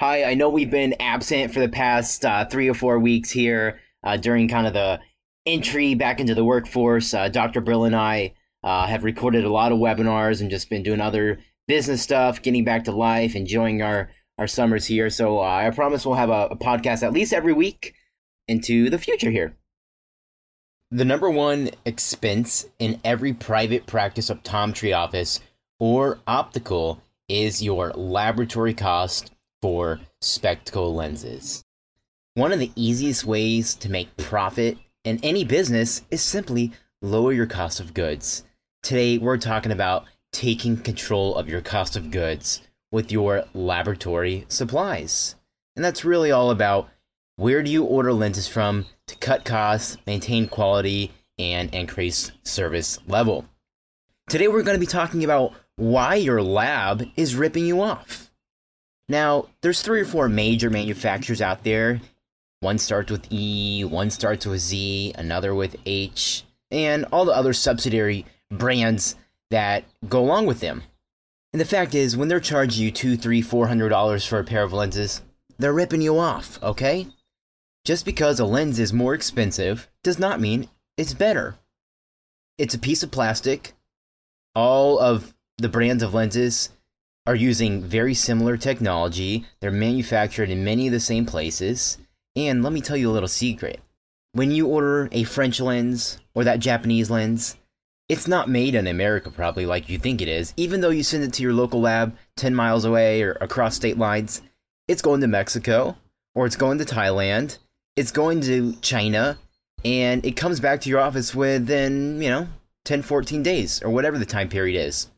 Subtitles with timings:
[0.00, 3.80] Hi, I know we've been absent for the past uh, three or four weeks here
[4.04, 5.00] uh, during kind of the
[5.44, 7.12] entry back into the workforce.
[7.12, 7.60] Uh, Dr.
[7.60, 11.40] Brill and I uh, have recorded a lot of webinars and just been doing other
[11.66, 15.10] business stuff, getting back to life, enjoying our, our summers here.
[15.10, 17.92] So uh, I promise we'll have a, a podcast at least every week
[18.46, 19.56] into the future here.
[20.92, 25.40] The number one expense in every private practice optometry office
[25.80, 29.32] or optical is your laboratory cost
[29.62, 31.64] for spectacle lenses.
[32.34, 37.46] One of the easiest ways to make profit in any business is simply lower your
[37.46, 38.44] cost of goods.
[38.82, 45.34] Today, we're talking about taking control of your cost of goods with your laboratory supplies.
[45.74, 46.88] And that's really all about
[47.36, 53.46] where do you order lenses from to cut costs, maintain quality, and increase service level.
[54.28, 58.27] Today, we're going to be talking about why your lab is ripping you off.
[59.08, 62.00] Now, there's three or four major manufacturers out there.
[62.60, 67.52] One starts with E, one starts with Z, another with H, and all the other
[67.52, 69.14] subsidiary brands
[69.50, 70.82] that go along with them.
[71.52, 74.44] And the fact is, when they're charging you two, three, four hundred dollars for a
[74.44, 75.22] pair of lenses,
[75.58, 77.06] they're ripping you off, okay?
[77.84, 81.56] Just because a lens is more expensive does not mean it's better.
[82.58, 83.72] It's a piece of plastic.
[84.54, 86.70] All of the brands of lenses
[87.28, 89.44] are using very similar technology.
[89.60, 91.98] They're manufactured in many of the same places.
[92.34, 93.80] And let me tell you a little secret.
[94.32, 97.56] When you order a French lens or that Japanese lens,
[98.08, 100.54] it's not made in America probably like you think it is.
[100.56, 103.98] Even though you send it to your local lab 10 miles away or across state
[103.98, 104.40] lines,
[104.88, 105.98] it's going to Mexico
[106.34, 107.58] or it's going to Thailand,
[107.94, 109.38] it's going to China,
[109.84, 112.48] and it comes back to your office within, you know,
[112.86, 115.10] 10, 14 days or whatever the time period is.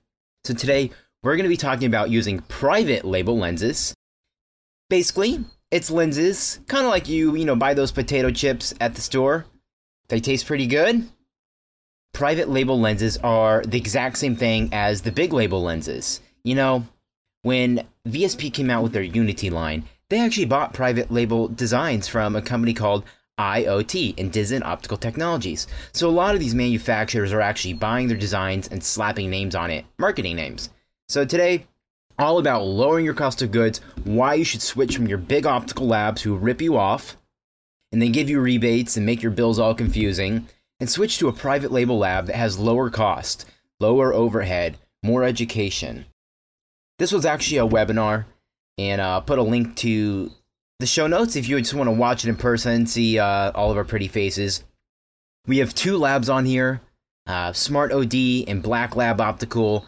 [0.43, 0.91] So today,
[1.23, 3.95] we're going to be talking about using private label lenses.
[4.89, 9.01] Basically, it's lenses, kind of like you, you know, buy those potato chips at the
[9.01, 9.47] store.
[10.09, 11.09] They taste pretty good.
[12.13, 16.21] Private label lenses are the exact same thing as the big label lenses.
[16.43, 16.87] You know,
[17.43, 22.35] when VSP came out with their Unity line, they actually bought private label designs from
[22.35, 23.05] a company called
[23.39, 25.67] IoT, Indizen Optical Technologies.
[25.93, 29.71] So a lot of these manufacturers are actually buying their designs and slapping names on
[29.71, 30.71] it, marketing names.
[31.11, 31.67] So today,
[32.21, 35.89] all about lowering your cost of goods, why you should switch from your big optical
[35.89, 37.17] labs who rip you off
[37.91, 40.47] and then give you rebates and make your bills all confusing,
[40.79, 43.45] and switch to a private label lab that has lower cost,
[43.81, 46.05] lower overhead, more education.
[47.01, 48.27] This was actually a webinar,
[48.79, 50.31] and uh, put a link to
[50.79, 53.73] the show notes if you just want to watch it in person, see uh, all
[53.73, 54.63] of our pretty faces.
[55.49, 56.83] We have two labs on here
[57.27, 58.15] uh, Smart OD
[58.47, 59.87] and Black Lab Optical.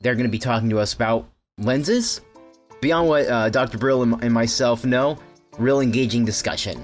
[0.00, 2.20] They're going to be talking to us about lenses.
[2.80, 3.78] Beyond what uh, Dr.
[3.78, 5.18] Brill and, and myself know,
[5.58, 6.82] real engaging discussion.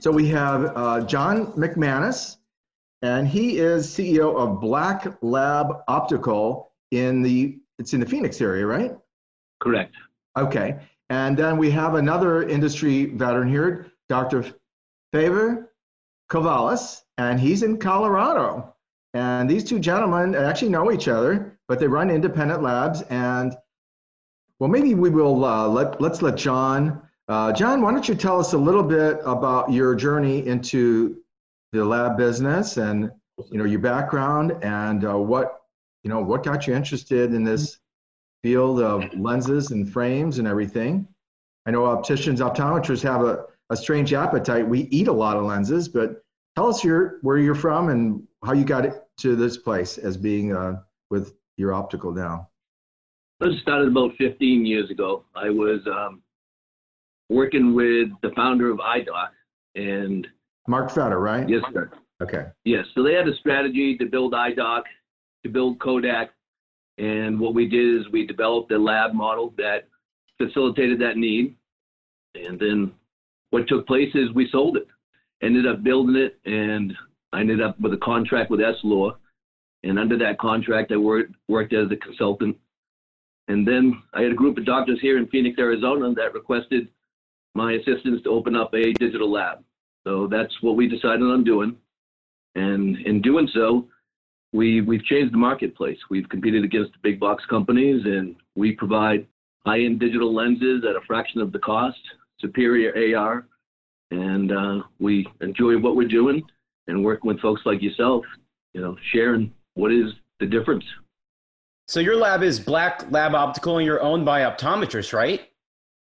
[0.02, 2.38] So we have uh, John McManus,
[3.02, 8.66] and he is CEO of Black Lab Optical in the it's in the Phoenix area,
[8.66, 8.96] right?
[9.60, 9.94] Correct.
[10.36, 10.80] Okay.
[11.08, 14.44] And then we have another industry veteran here, Dr.
[15.12, 15.72] Faber
[16.28, 18.74] Cavalis, and he's in Colorado.
[19.14, 23.02] And these two gentlemen actually know each other, but they run independent labs.
[23.02, 23.56] And
[24.58, 27.02] well, maybe we will uh, let let's let John.
[27.28, 31.22] Uh, John, why don't you tell us a little bit about your journey into
[31.72, 33.10] the lab business and
[33.50, 35.62] you know your background and uh, what
[36.02, 37.78] you know what got you interested in this
[38.42, 41.06] field of lenses and frames and everything.
[41.64, 44.66] I know opticians, optometrists have a, a strange appetite.
[44.66, 46.22] We eat a lot of lenses, but
[46.56, 48.84] tell us your where you're from and how you got
[49.18, 50.80] to this place as being uh,
[51.10, 52.48] with your optical now.
[53.40, 55.24] This started about 15 years ago.
[55.34, 56.22] I was um,
[57.28, 59.30] working with the founder of iDoc
[59.74, 60.26] and
[60.68, 61.48] Mark Fetter, right?
[61.48, 61.90] Yes, sir.
[62.22, 62.46] Okay.
[62.64, 62.84] Yes.
[62.94, 64.82] So they had a strategy to build iDoc,
[65.44, 66.30] to build Kodak,
[66.98, 69.88] and what we did is we developed a lab model that
[70.38, 71.56] facilitated that need.
[72.34, 72.92] And then
[73.50, 74.86] what took place is we sold it.
[75.42, 76.92] Ended up building it, and
[77.32, 79.14] I ended up with a contract with Essilor.
[79.82, 82.56] And under that contract, I worked worked as a consultant.
[83.48, 86.88] And then I had a group of doctors here in Phoenix, Arizona, that requested
[87.54, 89.62] my assistance to open up a digital lab.
[90.04, 91.76] So that's what we decided on doing.
[92.54, 93.88] And in doing so,
[94.52, 95.98] we, we've changed the marketplace.
[96.10, 99.26] We've competed against the big box companies, and we provide
[99.64, 101.98] high-end digital lenses at a fraction of the cost,
[102.40, 103.46] superior AR,
[104.10, 106.42] and uh, we enjoy what we're doing
[106.86, 108.24] and working with folks like yourself,
[108.74, 110.84] you know, sharing what is the difference.
[111.88, 115.48] So your lab is Black Lab Optical, and you're owned by optometrists, right?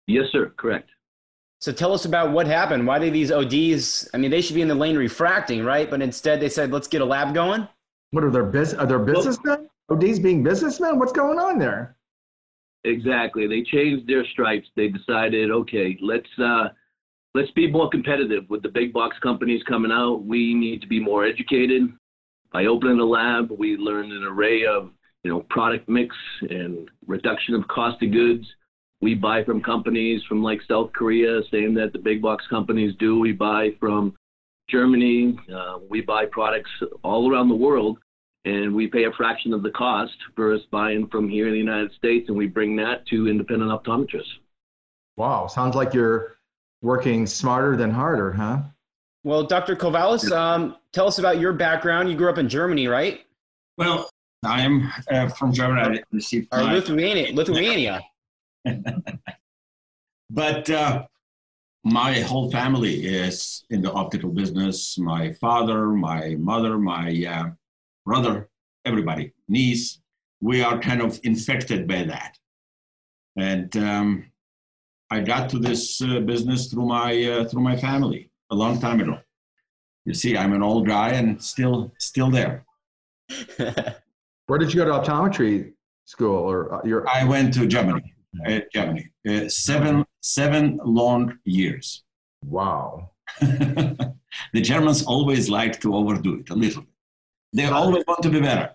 [0.07, 0.53] Yes, sir.
[0.57, 0.89] Correct.
[1.61, 2.87] So tell us about what happened.
[2.87, 4.09] Why did these ODs?
[4.13, 5.89] I mean, they should be in the lane refracting, right?
[5.89, 7.67] But instead, they said, "Let's get a lab going."
[8.11, 8.81] What are their business?
[8.81, 9.69] Are their businessmen?
[9.89, 10.99] ODs being businessmen?
[10.99, 11.97] What's going on there?
[12.85, 13.47] Exactly.
[13.47, 14.69] They changed their stripes.
[14.77, 16.69] They decided, okay, let's uh,
[17.35, 20.25] let's be more competitive with the big box companies coming out.
[20.25, 21.93] We need to be more educated.
[22.53, 24.91] By opening a lab, we learned an array of
[25.25, 28.47] you know product mix and reduction of cost of goods
[29.01, 33.19] we buy from companies from like South Korea, same that the big box companies do.
[33.19, 34.15] We buy from
[34.69, 35.39] Germany.
[35.55, 36.71] Uh, we buy products
[37.03, 37.99] all around the world,
[38.45, 41.59] and we pay a fraction of the cost for us buying from here in the
[41.59, 44.33] United States, and we bring that to independent optometrists.
[45.17, 46.39] Wow, sounds like you're
[46.83, 48.61] working smarter than harder, huh?
[49.25, 49.75] Well, Dr.
[49.75, 52.09] Kovalis, um, tell us about your background.
[52.09, 53.27] You grew up in Germany, right?
[53.77, 54.09] Well,
[54.45, 55.99] I'm uh, from Germany.
[55.99, 57.35] I received or Lithuania.
[57.35, 58.03] Lithuania.
[60.31, 61.07] but uh,
[61.85, 64.99] my whole family is in the optical business.
[64.99, 67.51] My father, my mother, my uh,
[68.05, 68.49] brother,
[68.85, 70.01] everybody, niece.
[70.41, 72.39] We are kind of infected by that.
[73.37, 74.33] And um,
[75.11, 79.01] I got to this uh, business through my uh, through my family a long time
[79.01, 79.19] ago.
[80.05, 82.65] You see, I'm an old guy and still still there.
[83.57, 85.73] Where did you go to optometry
[86.05, 87.09] school, or uh, your?
[87.09, 88.16] I went to Germany
[88.47, 89.11] uh, Germany.
[89.29, 92.05] Uh, seven seven long years.
[92.45, 93.11] Wow.
[93.41, 96.91] the Germans always like to overdo it a little bit.
[97.53, 98.75] They always want to be better.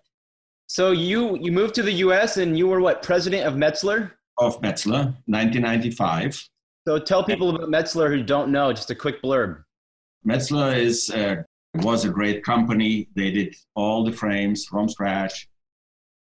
[0.68, 2.38] So you you moved to the U.S.
[2.38, 4.12] and you were what president of Metzler?
[4.38, 6.48] Of Metzler, 1995.
[6.88, 8.74] So tell people about Metzler who don't know.
[8.74, 9.64] Just a quick blurb.
[10.25, 11.44] Metzler is uh,
[11.75, 13.10] was a great company.
[13.16, 15.47] They did all the frames from scratch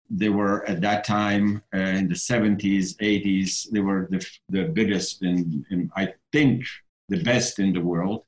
[0.09, 5.21] they were at that time uh, in the 70s, 80s, they were the, the biggest
[5.21, 6.65] and, I think,
[7.09, 8.23] the best in the world.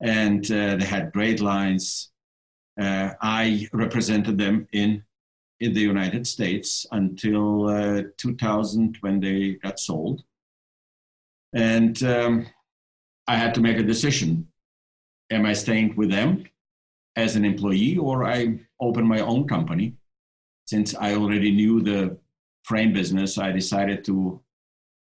[0.00, 2.10] And uh, they had great lines.
[2.80, 5.04] Uh, I represented them in,
[5.58, 10.22] in the United States until uh, 2000 when they got sold.
[11.52, 12.46] And um,
[13.26, 14.46] I had to make a decision.
[15.30, 16.44] Am I staying with them
[17.16, 19.96] as an employee or I open my own company?
[20.70, 22.16] Since I already knew the
[22.62, 24.40] frame business, I decided to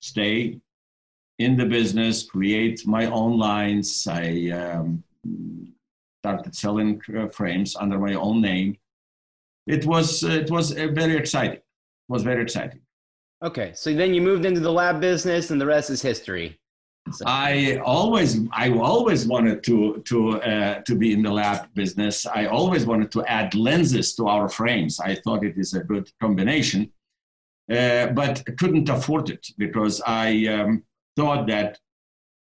[0.02, 0.60] stay
[1.40, 4.06] in the business, create my own lines.
[4.06, 4.26] I
[4.62, 5.04] um,
[6.22, 8.78] started selling uh, frames under my own name.
[9.66, 11.64] It was it was uh, very exciting.
[12.08, 12.82] It was very exciting.
[13.42, 16.48] Okay, so then you moved into the lab business, and the rest is history.
[17.26, 22.26] I always, I always wanted to to uh, to be in the lab business.
[22.26, 25.00] I always wanted to add lenses to our frames.
[25.00, 26.92] I thought it is a good combination,
[27.72, 30.84] uh, but couldn't afford it because I um,
[31.16, 31.80] thought that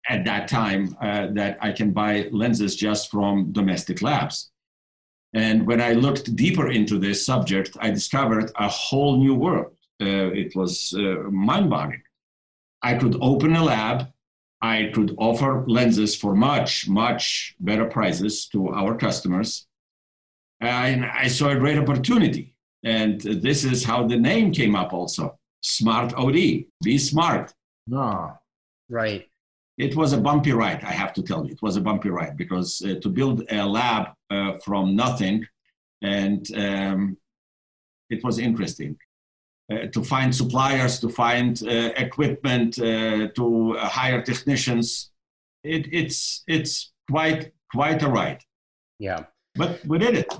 [0.07, 4.51] at that time uh, that I can buy lenses just from domestic labs.
[5.33, 9.75] And when I looked deeper into this subject, I discovered a whole new world.
[9.99, 12.03] Uh, it was uh, mind-boggling.
[12.83, 14.12] I could open a lab
[14.63, 19.67] I could offer lenses for much, much better prices to our customers.
[20.61, 22.55] And I saw a great opportunity.
[22.81, 27.53] And this is how the name came up also Smart OD, be smart.
[27.87, 28.37] No.
[28.89, 29.27] Right.
[29.77, 31.53] It was a bumpy ride, I have to tell you.
[31.53, 35.45] It was a bumpy ride because uh, to build a lab uh, from nothing,
[36.01, 37.17] and um,
[38.09, 38.97] it was interesting.
[39.71, 45.11] Uh, to find suppliers, to find uh, equipment, uh, to hire technicians,
[45.63, 48.41] it, it's it's quite quite a ride.
[48.99, 49.23] Yeah.
[49.55, 50.33] But we did it.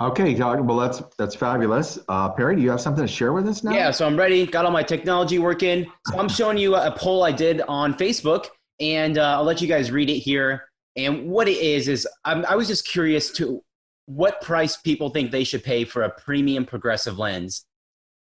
[0.00, 1.98] Okay, Well, that's that's fabulous.
[2.08, 3.72] Uh, Perry, do you have something to share with us now?
[3.72, 4.46] Yeah, so I'm ready.
[4.46, 5.90] Got all my technology working.
[6.08, 8.46] So I'm showing you a poll I did on Facebook,
[8.80, 10.68] and uh, I'll let you guys read it here.
[10.96, 13.62] And what it is is I'm, I was just curious to
[14.06, 17.64] what price people think they should pay for a premium progressive lens,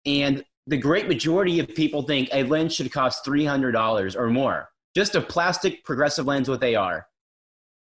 [0.05, 4.29] and the great majority of people think a lens should cost three hundred dollars or
[4.29, 4.69] more.
[4.95, 7.07] Just a plastic progressive lens with AR.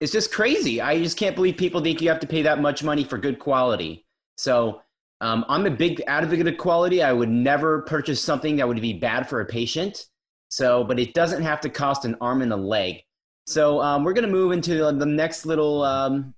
[0.01, 0.81] It's just crazy.
[0.81, 3.39] I just can't believe people think you have to pay that much money for good
[3.39, 4.05] quality.
[4.37, 4.83] So
[5.21, 7.03] um, I'm a big advocate of quality.
[7.03, 10.07] I would never purchase something that would be bad for a patient.
[10.49, 13.03] So, but it doesn't have to cost an arm and a leg.
[13.47, 16.35] So um, we're going to move into the next little um,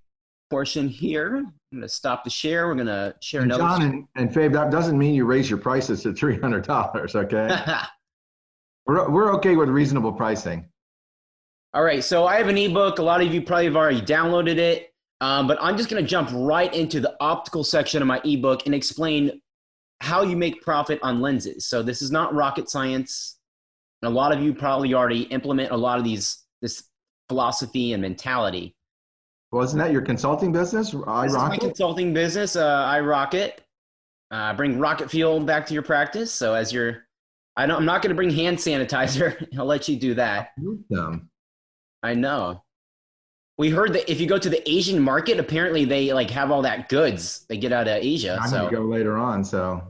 [0.51, 1.45] portion here.
[1.75, 2.69] I'm going to stop the share.
[2.69, 3.65] We're going to share And another.
[3.65, 7.17] John and, and Fabe, that doesn't mean you raise your prices to three hundred dollars.
[7.17, 7.49] Okay,
[8.87, 10.69] we're we're okay with reasonable pricing.
[11.75, 13.01] All right, so I have an ebook.
[13.01, 16.09] A lot of you probably have already downloaded it, um, but I'm just going to
[16.09, 19.41] jump right into the optical section of my ebook and explain
[20.01, 21.67] how you make profit on lenses.
[21.67, 23.41] So this is not rocket science.
[24.01, 26.85] And a lot of you probably already implement a lot of these this
[27.29, 28.77] philosophy and mentality.
[29.55, 30.93] Well, isn't that your consulting business?
[31.07, 31.61] I This my it.
[31.61, 32.57] consulting business.
[32.57, 33.63] Uh, I rocket.
[34.33, 36.33] Uh, bring rocket fuel back to your practice.
[36.33, 37.07] So as you're,
[37.57, 39.47] I don't, I'm not going to bring hand sanitizer.
[39.59, 40.55] I'll let you do that.
[40.93, 41.29] Um,
[42.03, 42.65] I know.
[43.57, 46.63] We heard that if you go to the Asian market, apparently they like have all
[46.63, 48.37] that goods they get out of Asia.
[48.43, 49.45] I'm So, gonna go later on.
[49.45, 49.81] So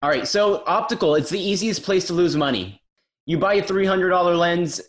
[0.00, 0.26] all right.
[0.26, 2.80] So optical, it's the easiest place to lose money.
[3.26, 4.80] You buy a three hundred dollar lens.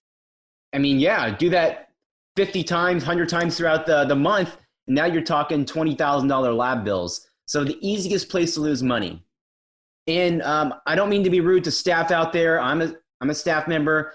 [0.74, 1.83] I mean, yeah, do that
[2.36, 4.58] fifty times, hundred times throughout the the month.
[4.88, 7.28] And now you're talking twenty thousand dollar lab bills.
[7.46, 9.24] So the easiest place to lose money.
[10.08, 12.60] And um, I don't mean to be rude to staff out there.
[12.60, 14.14] I'm a I'm a staff member.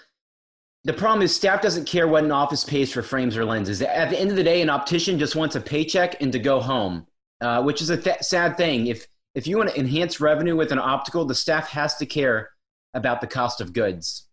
[0.85, 3.83] The problem is staff doesn't care what an office pays for frames or lenses.
[3.83, 6.61] At the end of the day, an optician just wants a paycheck and to go
[6.61, 7.07] home,
[7.41, 8.87] uh, which is a th- sad thing.
[8.87, 12.51] If if you want to enhance revenue with an optical, the staff has to care
[12.95, 14.29] about the cost of goods.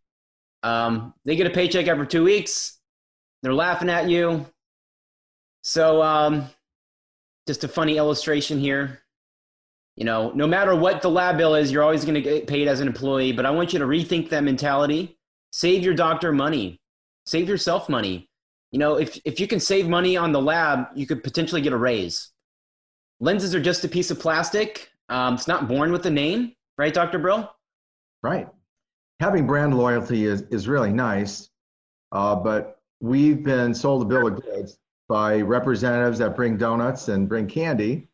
[0.63, 2.79] Um, they get a paycheck every two weeks.
[3.45, 4.43] They're laughing at you.
[5.61, 6.49] So, um,
[7.45, 9.01] just a funny illustration here.
[9.95, 12.67] You know, no matter what the lab bill is, you're always going to get paid
[12.67, 13.33] as an employee.
[13.33, 15.19] But I want you to rethink that mentality.
[15.51, 16.81] Save your doctor money.
[17.27, 18.27] Save yourself money.
[18.71, 21.71] You know, if if you can save money on the lab, you could potentially get
[21.71, 22.31] a raise.
[23.19, 24.89] Lenses are just a piece of plastic.
[25.09, 27.19] Um, it's not born with a name, right, Dr.
[27.19, 27.53] Brill?
[28.23, 28.47] right,
[29.19, 31.51] having brand loyalty is is really nice,
[32.11, 37.29] uh, but we've been sold a bill of goods by representatives that bring donuts and
[37.29, 38.07] bring candy,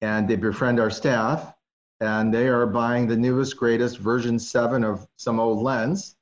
[0.00, 1.52] and they befriend our staff,
[2.00, 6.16] and they are buying the newest, greatest version seven of some old lens,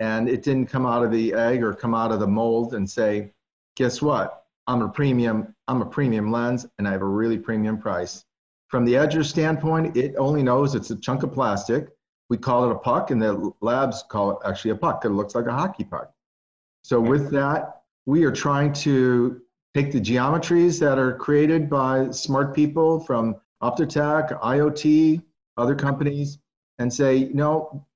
[0.00, 2.88] and it didn't come out of the egg or come out of the mold and
[2.88, 3.32] say,
[3.76, 4.44] guess what?
[4.66, 8.24] I'm a premium, I'm a premium lens, and I have a really premium price.
[8.68, 11.88] From the edger standpoint, it only knows it's a chunk of plastic.
[12.28, 15.04] We call it a puck, and the labs call it actually a puck.
[15.04, 16.12] It looks like a hockey puck.
[16.88, 19.42] So with that, we are trying to
[19.74, 25.22] take the geometries that are created by smart people from Optotech, IoT,
[25.58, 26.38] other companies,
[26.78, 27.86] and say, no,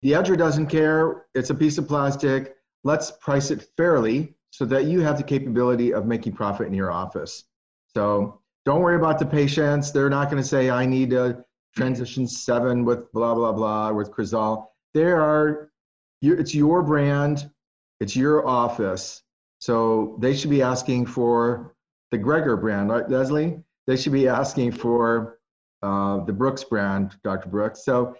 [0.00, 1.26] the edger doesn't care.
[1.36, 2.56] It's a piece of plastic.
[2.82, 6.90] Let's price it fairly so that you have the capability of making profit in your
[6.90, 7.44] office.
[7.94, 9.92] So don't worry about the patients.
[9.92, 11.44] They're not going to say, I need a
[11.76, 14.66] transition seven with blah, blah, blah, with Crizal.
[14.94, 15.70] There are,
[16.20, 17.48] it's your brand,
[18.02, 19.22] it's your office.
[19.60, 21.76] So they should be asking for
[22.10, 23.60] the Gregor brand, right, Leslie?
[23.86, 25.38] They should be asking for
[25.84, 27.48] uh, the Brooks brand, Dr.
[27.48, 27.84] Brooks.
[27.84, 28.16] So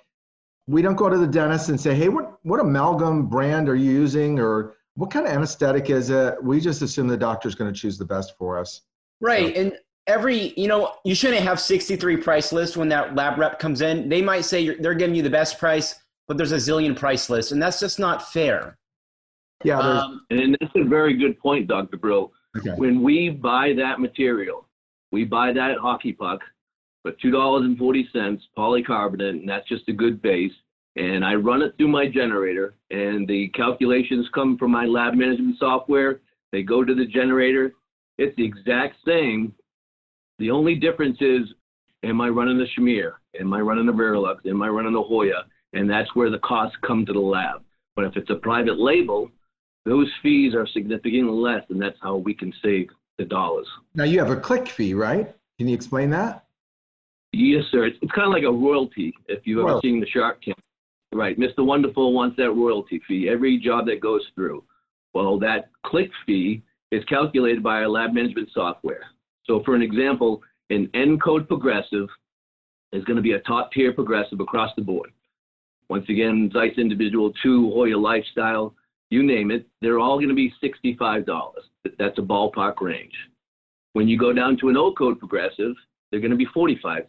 [0.69, 3.91] we don't go to the dentist and say, hey, what, what amalgam brand are you
[3.91, 4.39] using?
[4.39, 6.43] Or what kind of anesthetic is it?
[6.43, 8.83] We just assume the doctor's going to choose the best for us.
[9.21, 9.57] Right.
[9.57, 9.73] And
[10.07, 14.09] every, you know, you shouldn't have 63 price lists when that lab rep comes in.
[14.09, 15.97] They might say you're, they're giving you the best price,
[16.29, 18.79] but there's a zillion price lists, and that's just not fair.
[19.65, 21.97] Yeah, Um, And that's a very good point, Dr.
[21.97, 22.33] Brill.
[22.57, 22.71] okay.
[22.77, 24.69] When we buy that material,
[25.11, 26.41] we buy that hockey puck
[27.03, 30.53] for two dollars and forty cents polycarbonate, and that's just a good base.
[30.97, 35.59] and I run it through my generator, and the calculations come from my lab management
[35.59, 36.21] software.
[36.53, 37.73] They go to the generator.
[38.19, 39.55] It's the exact same.
[40.39, 41.49] The only difference is,
[42.03, 43.13] am I running the Shamir?
[43.41, 44.45] Am I running the Varilux?
[44.45, 45.47] Am I running the Hoya?
[45.73, 47.63] And that's where the costs come to the lab.
[47.97, 49.31] But if it's a private label,
[49.85, 53.67] those fees are significantly less, and that's how we can save the dollars.
[53.95, 55.35] Now you have a click fee, right?
[55.59, 56.45] Can you explain that?
[57.33, 57.87] Yes, sir.
[57.87, 59.89] It's, it's kind of like a royalty if you've ever Royalty.
[59.89, 60.57] seen the Shark Tank.
[61.15, 61.39] Right.
[61.39, 61.65] Mr.
[61.65, 64.65] Wonderful wants that royalty fee every job that goes through.
[65.13, 69.05] Well, that click fee is calculated by our lab management software.
[69.45, 72.09] So, for an example, an N code progressive
[72.93, 75.11] is going to be a top tier progressive across the board.
[75.91, 78.75] Once again, Zeiss Individual 2, Hoya Lifestyle,
[79.13, 81.27] you name it, they're all going to be $65.
[81.99, 83.15] That's a ballpark range.
[83.93, 85.75] When you go down to an O code progressive,
[86.11, 87.07] they're going to be $45.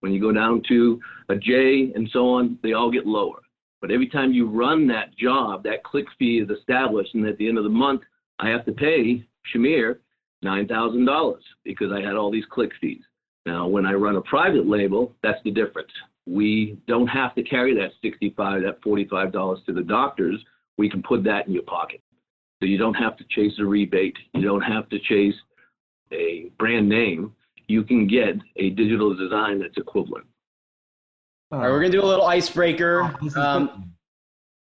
[0.00, 3.40] When you go down to a J and so on, they all get lower.
[3.80, 7.48] But every time you run that job, that click fee is established, and at the
[7.48, 8.02] end of the month,
[8.38, 9.98] I have to pay Shamir
[10.44, 13.02] $9,000 because I had all these click fees.
[13.46, 15.90] Now, when I run a private label, that's the difference.
[16.26, 20.44] We don't have to carry that 65, that $45 to the doctors.
[20.78, 22.00] We can put that in your pocket.
[22.62, 24.16] So you don't have to chase a rebate.
[24.34, 25.34] You don't have to chase
[26.12, 27.32] a brand name.
[27.68, 30.26] You can get a digital design that's equivalent.
[31.52, 33.14] All right, we're gonna do a little icebreaker.
[33.36, 33.92] Um,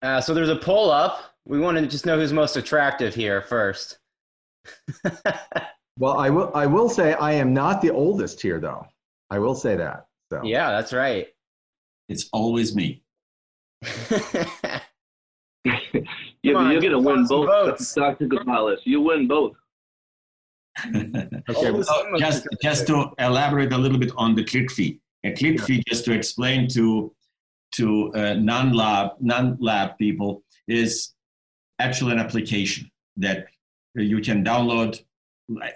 [0.02, 1.36] uh, so there's a poll up.
[1.46, 4.00] We want to just know who's most attractive here first.
[5.98, 6.52] Well, I will.
[6.54, 8.86] I will say I am not the oldest here, though.
[9.30, 10.08] I will say that.
[10.32, 11.28] So yeah, that's right.
[12.10, 13.02] It's always me.
[16.46, 17.96] yeah, Come but on, you're going to win both, votes.
[17.96, 18.28] Dr.
[18.28, 18.80] Gonzalez.
[18.84, 19.56] You win both.
[20.86, 21.70] okay.
[21.70, 25.00] Oldest So and most just just to elaborate a little bit on the click fee.
[25.24, 27.12] A click fee, just to explain to
[27.78, 31.14] to uh, non-lab non-lab people, is
[31.80, 33.48] actually an application that
[33.96, 35.04] you can download,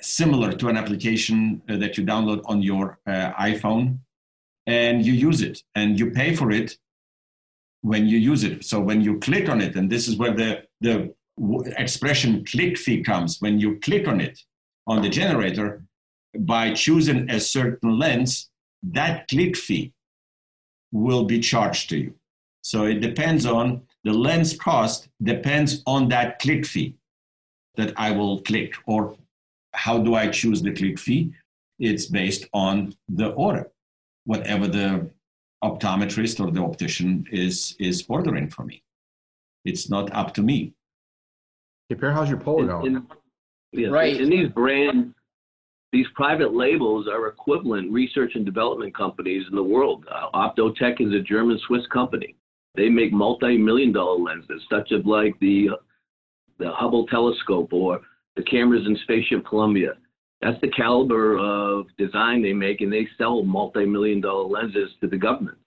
[0.02, 4.00] similar to an application uh, that you download on your uh, iPhone,
[4.68, 6.78] and you use it, and you pay for it
[7.82, 8.66] when you use it.
[8.66, 11.14] So when you click on it, and this is where the the
[11.78, 13.40] expression click fee comes.
[13.40, 14.40] When you click on it
[14.88, 15.84] on the generator,
[16.38, 18.50] by choosing a certain lens,
[18.84, 19.94] that click fee
[20.92, 22.14] will be charged to you.
[22.62, 26.96] So it depends on the lens cost, depends on that click fee
[27.76, 28.74] that I will click.
[28.86, 29.16] Or
[29.74, 31.34] how do I choose the click fee?
[31.80, 33.72] It's based on the order,
[34.26, 35.10] whatever the
[35.64, 38.84] optometrist or the optician is, is ordering for me.
[39.66, 40.74] It's not up to me.
[41.92, 42.96] Okay, Per, how's your poll And- going?
[42.98, 43.08] and-
[43.72, 44.20] yeah, Right.
[44.20, 45.14] And these brands,
[45.92, 50.06] these private labels are equivalent research and development companies in the world.
[50.10, 52.36] Uh, Optotech is a German Swiss company.
[52.76, 55.70] They make multi-million dollar lenses, such as like the
[56.58, 58.02] the Hubble telescope or
[58.36, 59.94] the cameras in Spaceship Columbia.
[60.42, 65.18] That's the caliber of design they make, and they sell multi-million dollar lenses to the
[65.18, 65.58] government.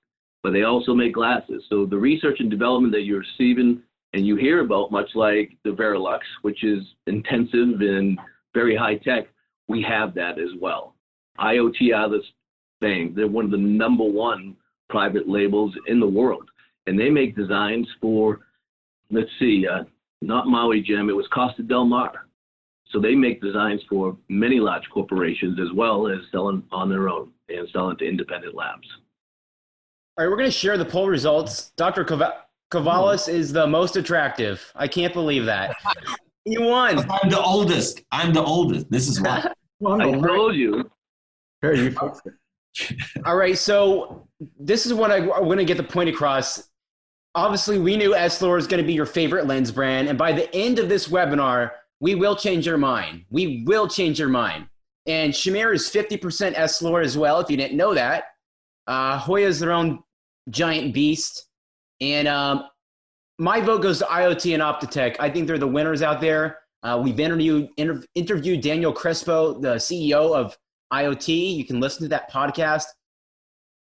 [0.42, 1.62] But they also make glasses.
[1.68, 3.82] So the research and development that you're receiving
[4.14, 8.18] and you hear about, much like the Varilux, which is intensive and
[8.54, 9.28] very high tech,
[9.68, 10.94] we have that as well.
[11.38, 12.22] IoT are the
[12.82, 13.14] same.
[13.14, 14.56] They're one of the number one
[14.90, 16.50] private labels in the world,
[16.86, 18.40] and they make designs for,
[19.10, 19.84] let's see, uh,
[20.20, 22.26] not Maui Jim, it was Costa Del Mar.
[22.92, 27.32] So they make designs for many large corporations as well as selling on their own
[27.48, 28.86] and selling to independent labs.
[30.18, 31.72] All right, we're going to share the poll results.
[31.76, 32.04] Dr.
[32.04, 34.70] Cava- Cavalis is the most attractive.
[34.74, 35.74] I can't believe that.
[36.44, 37.08] You won.
[37.08, 38.02] I'm the oldest.
[38.10, 38.90] I'm the oldest.
[38.90, 39.46] This is why.
[39.78, 40.90] Well, I no, Per, told you.
[41.60, 41.96] Per, you.
[43.24, 44.28] All right, so
[44.58, 46.68] this is what I, I want to get the point across.
[47.34, 50.52] Obviously, we knew Essilor is going to be your favorite lens brand, and by the
[50.54, 51.70] end of this webinar,
[52.02, 53.24] we will change your mind.
[53.30, 54.66] We will change your mind.
[55.06, 58.24] And Shamir is 50% Essilor as well, if you didn't know that.
[58.88, 60.02] Uh, Hoya is their own
[60.50, 61.46] giant beast.
[62.00, 62.64] And um,
[63.38, 65.14] my vote goes to IoT and Optotech.
[65.20, 66.58] I think they're the winners out there.
[66.82, 70.58] Uh, we've interviewed, inter- interviewed Daniel Crespo, the CEO of
[70.92, 71.54] IoT.
[71.54, 72.86] You can listen to that podcast.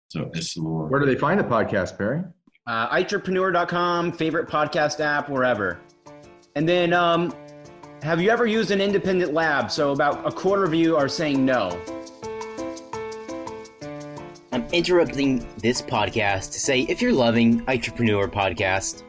[0.09, 0.89] So it's Lord.
[0.89, 2.23] Where do they find the podcast, Perry?
[2.65, 5.79] uh, eyetrepreneur.com, favorite podcast app, wherever.
[6.55, 7.31] And then, um,
[8.01, 9.69] have you ever used an independent lab?
[9.71, 11.69] So, about a quarter of you are saying no.
[14.51, 19.03] I'm interrupting this podcast to say if you're loving Eyetrepreneur Podcast,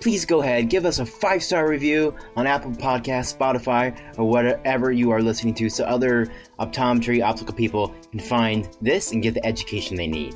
[0.00, 4.90] please go ahead, give us a five star review on Apple Podcasts, Spotify, or whatever
[4.90, 9.46] you are listening to so other optometry, optical people can find this and get the
[9.46, 10.34] education they need.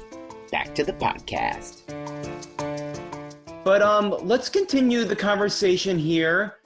[0.53, 1.83] Back to the podcast.
[3.64, 6.59] But um, let's continue the conversation here.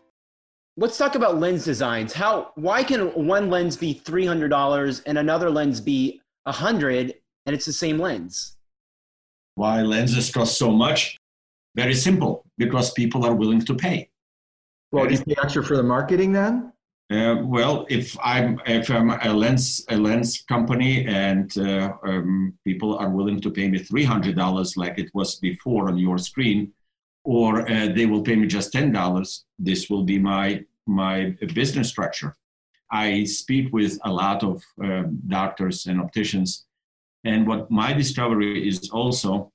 [0.76, 2.12] Let's talk about lens designs.
[2.12, 7.14] How why can one lens be three hundred dollars and another lens be a hundred,
[7.46, 8.56] and it's the same lens?
[9.54, 11.16] Why lenses cost so much?
[11.76, 14.08] Very simple, because people are willing to pay.
[14.90, 16.72] Well, do you pay extra for the marketing then?
[17.08, 22.98] Uh, well, if I'm if I'm a lens a lens company and uh, um, people
[22.98, 26.72] are willing to pay me three hundred dollars like it was before on your screen,
[27.24, 31.88] or uh, they will pay me just ten dollars, this will be my my business
[31.88, 32.36] structure.
[32.90, 36.66] I speak with a lot of um, doctors and opticians,
[37.24, 39.50] and what my discovery is also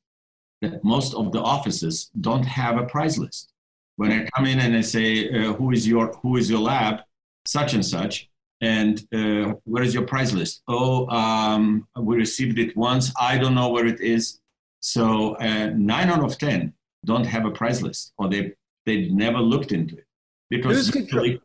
[0.62, 3.54] that most of the offices don't have a price list.
[3.96, 7.02] When I come in and I say, uh, "Who is your Who is your lab?"
[7.46, 8.30] such and such.
[8.62, 10.64] And uh, where is your price list?
[10.68, 13.10] Oh, um, we received it once.
[13.18, 14.42] I don't know where it is.
[14.82, 16.74] So uh, nine out of ten
[17.06, 18.54] don't have a price list, or they
[18.86, 20.06] they've never looked into it
[20.50, 21.38] because who's, control-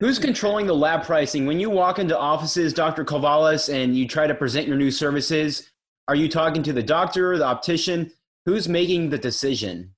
[0.00, 1.46] who's controlling the lab pricing?
[1.46, 3.04] When you walk into offices, Dr.
[3.04, 5.70] Kovalis, and you try to present your new services,
[6.08, 8.12] are you talking to the doctor, the optician?
[8.46, 9.94] Who's making the decision?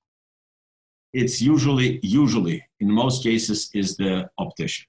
[1.13, 4.85] It's usually usually in most cases is the optician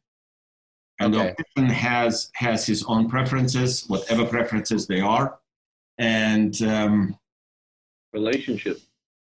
[1.02, 1.24] and okay.
[1.24, 5.38] the optician has has his own preferences, whatever preferences they are,
[5.98, 7.18] and um,
[8.12, 8.80] relationship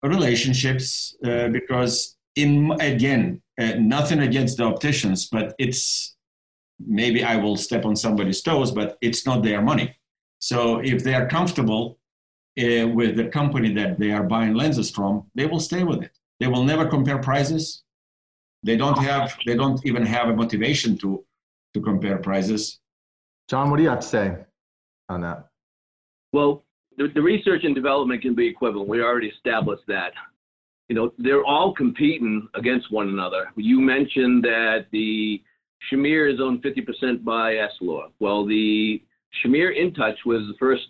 [0.08, 6.16] relationships uh, because in again uh, nothing against the opticians, but it's
[6.78, 9.96] maybe I will step on somebody's toes, but it's not their money.
[10.38, 11.98] So if they are comfortable
[12.58, 16.12] uh, with the company that they are buying lenses from, they will stay with it.
[16.40, 17.82] They will never compare prices.
[18.62, 19.36] They don't have.
[19.46, 21.24] They don't even have a motivation to
[21.74, 22.80] to compare prices.
[23.48, 24.36] John, what do you have to say
[25.08, 25.46] on that?
[26.32, 26.65] Well,
[26.96, 28.88] the, the research and development can be equivalent.
[28.88, 30.12] We already established that.
[30.88, 33.50] You know, they're all competing against one another.
[33.56, 35.42] You mentioned that the
[35.90, 38.10] Shamir is owned 50% by Essilor.
[38.20, 39.02] Well, the
[39.44, 40.84] Shamir InTouch was the first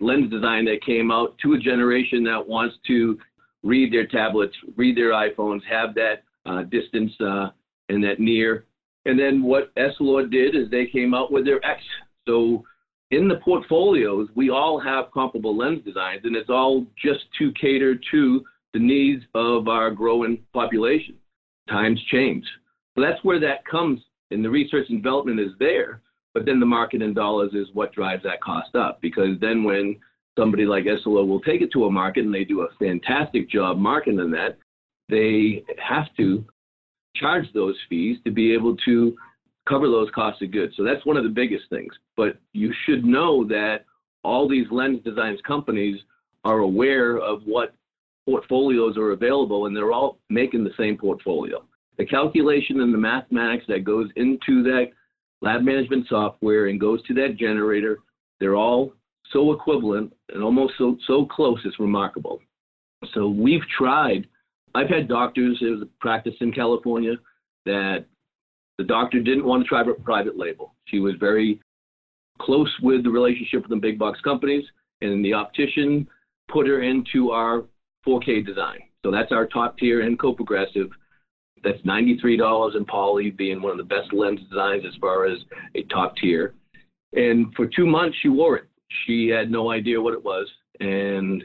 [0.00, 3.18] lens design that came out to a generation that wants to
[3.62, 7.48] read their tablets, read their iPhones, have that uh, distance uh,
[7.88, 8.66] and that near
[9.06, 11.80] and then what Essilor did is they came out with their X.
[12.26, 12.64] So
[13.10, 17.94] in the portfolios, we all have comparable lens designs, and it's all just to cater
[18.10, 21.14] to the needs of our growing population.
[21.68, 22.44] Times change.
[22.94, 26.00] So that's where that comes, and the research and development is there,
[26.34, 29.00] but then the market in dollars is what drives that cost up.
[29.00, 29.96] Because then when
[30.38, 33.78] somebody like Essilor will take it to a market and they do a fantastic job
[33.78, 34.58] marketing that,
[35.08, 36.44] they have to
[37.14, 39.16] charge those fees to be able to
[39.68, 40.74] cover those costs of goods.
[40.76, 41.92] So that's one of the biggest things.
[42.16, 43.84] But you should know that
[44.24, 46.00] all these lens designs companies
[46.44, 47.74] are aware of what
[48.24, 51.64] portfolios are available and they're all making the same portfolio.
[51.98, 54.86] The calculation and the mathematics that goes into that
[55.42, 57.98] lab management software and goes to that generator,
[58.40, 58.92] they're all
[59.32, 62.40] so equivalent and almost so, so close, it's remarkable.
[63.14, 64.26] So we've tried
[64.76, 67.14] I've had doctors, a practice in California,
[67.64, 68.04] that
[68.78, 70.74] the doctor didn't want to try a private label.
[70.86, 71.60] She was very
[72.40, 74.64] close with the relationship with the big box companies,
[75.00, 76.06] and the optician
[76.48, 77.64] put her into our
[78.06, 78.80] 4K design.
[79.04, 80.88] So that's our top tier N code progressive.
[81.64, 85.38] That's $93 in poly, being one of the best lens designs as far as
[85.74, 86.54] a top tier.
[87.14, 88.64] And for two months, she wore it.
[89.06, 90.46] She had no idea what it was,
[90.80, 91.44] and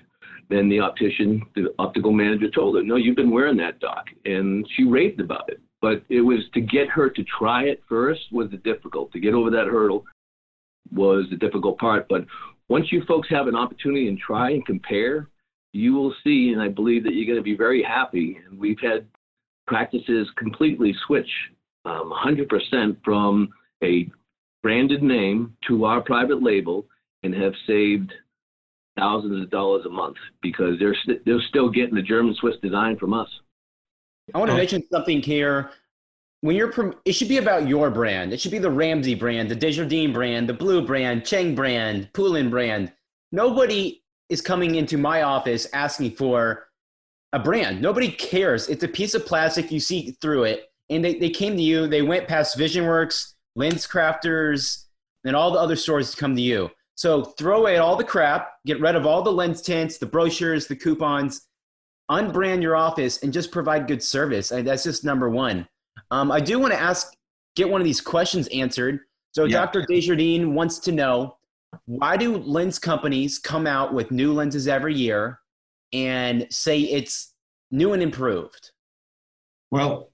[0.49, 4.05] then the optician, the optical manager told her, no, you've been wearing that, doc.
[4.25, 5.61] And she raved about it.
[5.81, 9.11] But it was to get her to try it first was the difficult.
[9.13, 10.05] To get over that hurdle
[10.93, 12.07] was the difficult part.
[12.07, 12.25] But
[12.69, 15.27] once you folks have an opportunity and try and compare,
[15.73, 18.39] you will see, and I believe that you're going to be very happy.
[18.47, 19.07] And we've had
[19.67, 21.29] practices completely switch
[21.85, 23.49] um, 100% from
[23.83, 24.09] a
[24.61, 26.85] branded name to our private label
[27.23, 28.11] and have saved
[28.97, 32.55] thousands of dollars a month because they're they st- they're still getting the German Swiss
[32.61, 33.29] design from us.
[34.33, 35.71] I want to mention something here.
[36.41, 38.33] When you're, prom- it should be about your brand.
[38.33, 42.49] It should be the Ramsey brand, the Desjardins brand, the Blue brand, Cheng brand, Poulin
[42.49, 42.91] brand.
[43.31, 46.67] Nobody is coming into my office asking for
[47.33, 47.81] a brand.
[47.81, 48.69] Nobody cares.
[48.69, 49.71] It's a piece of plastic.
[49.71, 50.71] You see through it.
[50.89, 51.87] And they, they came to you.
[51.87, 54.85] They went past VisionWorks, Lens Crafters,
[55.23, 56.71] and all the other stores to come to you.
[56.95, 60.67] So throw away all the crap, get rid of all the lens tints, the brochures,
[60.67, 61.47] the coupons,
[62.11, 64.49] unbrand your office, and just provide good service.
[64.49, 65.67] That's just number one.
[66.11, 67.13] Um, I do want to ask,
[67.55, 68.99] get one of these questions answered.
[69.33, 69.61] So yeah.
[69.61, 69.85] Dr.
[69.87, 71.37] Desjardins wants to know
[71.85, 75.39] why do lens companies come out with new lenses every year
[75.93, 77.33] and say it's
[77.71, 78.71] new and improved?
[79.71, 80.11] Well,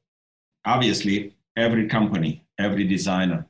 [0.66, 3.48] obviously, every company, every designer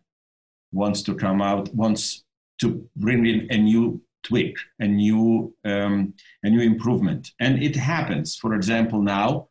[0.72, 2.24] wants to come out, wants
[2.62, 7.32] to bring in a new tweak, a new, um, a new improvement.
[7.40, 8.36] And it happens.
[8.36, 9.50] For example, now,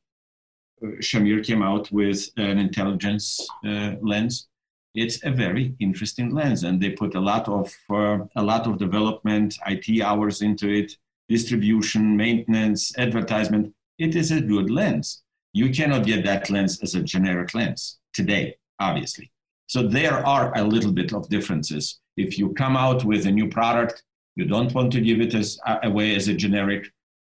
[0.82, 4.48] uh, Shamir came out with an intelligence uh, lens.
[4.94, 8.78] It's a very interesting lens, and they put a lot of uh, a lot of
[8.78, 10.96] development, IT hours into it,
[11.28, 13.74] distribution, maintenance, advertisement.
[13.98, 15.22] It is a good lens.
[15.52, 19.30] You cannot get that lens as a generic lens today, obviously.
[19.68, 22.00] So there are a little bit of differences.
[22.16, 24.02] If you come out with a new product,
[24.36, 26.92] you don't want to give it as away as a generic.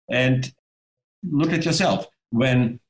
[0.09, 0.53] And
[1.29, 2.07] look at yourself.
[2.31, 2.81] When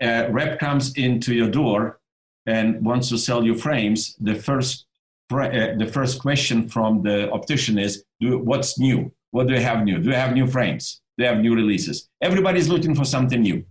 [0.00, 2.00] a rep comes into your door
[2.46, 4.86] and wants to sell you frames, the first
[5.30, 9.10] uh, the first question from the optician is, do, "What's new?
[9.30, 9.98] What do you have new?
[9.98, 11.00] Do you have new frames?
[11.16, 13.64] Do you have new releases?" Everybody's looking for something new.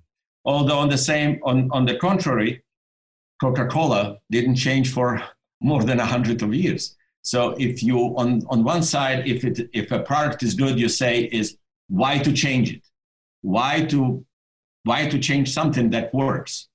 [0.44, 2.64] Although on the same, on, on the contrary,
[3.40, 5.24] Coca-Cola didn't change for
[5.62, 6.96] more than a hundred of years.
[7.22, 10.90] So if you on on one side, if it if a product is good, you
[10.90, 11.58] say is
[11.88, 12.84] why to change it,
[13.42, 14.26] why to
[14.84, 16.68] why to change something that works.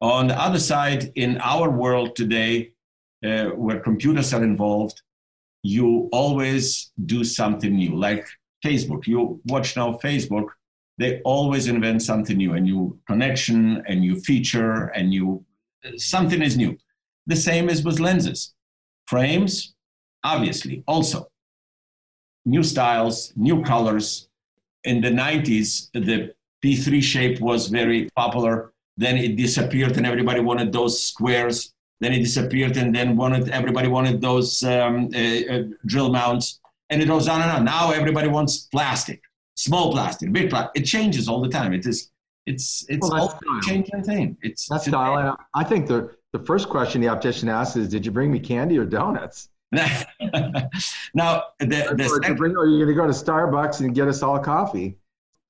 [0.00, 2.72] On the other side, in our world today,
[3.24, 5.00] uh, where computers are involved,
[5.62, 7.96] you always do something new.
[7.96, 8.26] Like
[8.64, 10.48] Facebook, you watch now Facebook,
[10.98, 15.44] they always invent something new, a new connection, a new feature, a new
[15.96, 16.76] something is new.
[17.26, 18.54] The same as with lenses.
[19.12, 19.74] Frames,
[20.24, 21.28] obviously, also.
[22.46, 24.30] New styles, new colors.
[24.84, 26.32] In the 90s, the
[26.64, 28.72] P3 shape was very popular.
[28.96, 31.74] Then it disappeared, and everybody wanted those squares.
[32.00, 37.02] Then it disappeared, and then wanted everybody wanted those um, uh, uh, drill mounts, and
[37.02, 37.64] it goes on and on.
[37.66, 39.20] Now everybody wants plastic,
[39.56, 40.72] small plastic, big plastic.
[40.80, 41.74] It changes all the time.
[41.74, 42.10] It is
[42.46, 44.38] it's it's well, all changing thing.
[44.40, 45.36] It's that's style.
[45.52, 48.78] I think the the first question the optician asks is, "Did you bring me candy
[48.78, 49.84] or donuts?" now,
[51.58, 54.22] the, the or, second, bring, are you going to go to Starbucks and get us
[54.22, 54.98] all a coffee?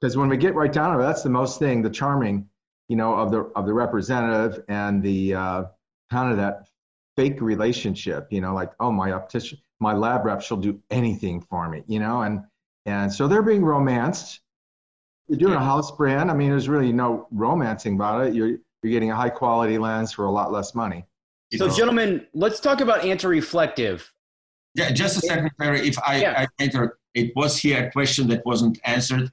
[0.00, 2.48] Because when we get right down to it, that's the most thing, the charming,
[2.88, 5.64] you know, of the of the representative and the uh,
[6.10, 6.68] kind of that
[7.16, 8.28] fake relationship.
[8.30, 11.82] You know, like, oh, my optician, my lab rep, she'll do anything for me.
[11.86, 12.42] You know, and
[12.86, 14.40] and so they're being romanced
[15.28, 16.30] you're doing a house brand.
[16.30, 18.34] I mean, there's really no romancing about it.
[18.34, 21.04] You're you're getting a high quality lens for a lot less money.
[21.54, 21.74] So, know?
[21.74, 24.12] gentlemen, let's talk about anti-reflective.
[24.74, 25.86] Yeah, just a second, Perry.
[25.86, 26.34] If I, yeah.
[26.38, 29.30] I enter, it was here a question that wasn't answered.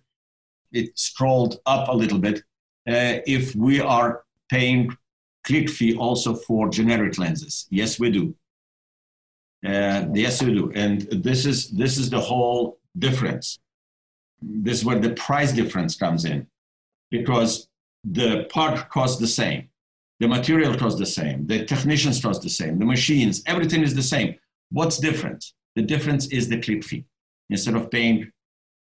[0.71, 2.39] It scrolled up a little bit.
[2.87, 4.95] Uh, if we are paying
[5.45, 8.35] click fee also for generic lenses, yes, we do.
[9.65, 13.59] Uh, yes, we do, and this is this is the whole difference
[14.41, 16.47] this is where the price difference comes in
[17.11, 17.67] because
[18.03, 19.69] the part costs the same
[20.19, 24.03] the material costs the same the technicians cost the same the machines everything is the
[24.03, 24.35] same.
[24.71, 25.43] What's different?
[25.75, 27.05] The difference is the click fee.
[27.49, 28.31] Instead of paying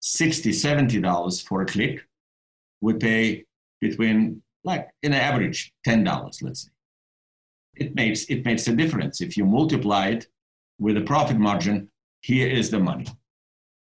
[0.01, 2.07] 60 70 dollars for a click
[2.81, 3.45] we pay
[3.81, 6.71] between like in average $10 let's say.
[7.77, 9.21] It makes it makes a difference.
[9.21, 10.29] If you multiply it
[10.79, 11.89] with a profit margin
[12.21, 13.07] here is the money.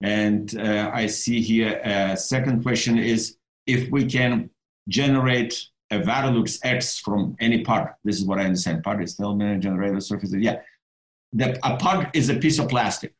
[0.02, 4.50] And uh, I see here a second question is if we can
[4.88, 7.94] generate a Varilux X from any part.
[8.05, 8.83] This is what I understand.
[8.83, 10.35] Part is still generator surface.
[10.35, 10.61] Yeah.
[11.33, 13.14] The, a part is a piece of plastic,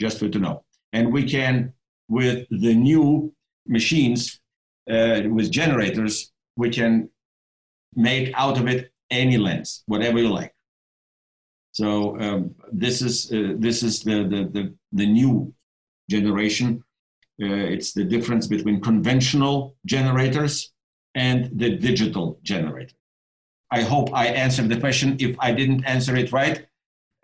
[0.00, 0.64] just for you to know.
[0.92, 1.72] And we can,
[2.08, 3.32] with the new
[3.66, 4.40] machines,
[4.90, 7.08] uh, with generators, we can
[7.94, 10.54] make out of it any lens, whatever you like.
[11.72, 15.54] So um, this is uh, this is the, the the the new
[16.10, 16.84] generation.
[17.42, 20.72] Uh, it's the difference between conventional generators
[21.14, 22.94] and the digital generator.
[23.70, 25.16] I hope I answered the question.
[25.18, 26.66] If I didn't answer it right,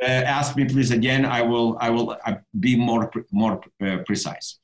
[0.02, 1.24] uh, ask me please again.
[1.24, 4.58] I will I will uh, be more more uh, precise.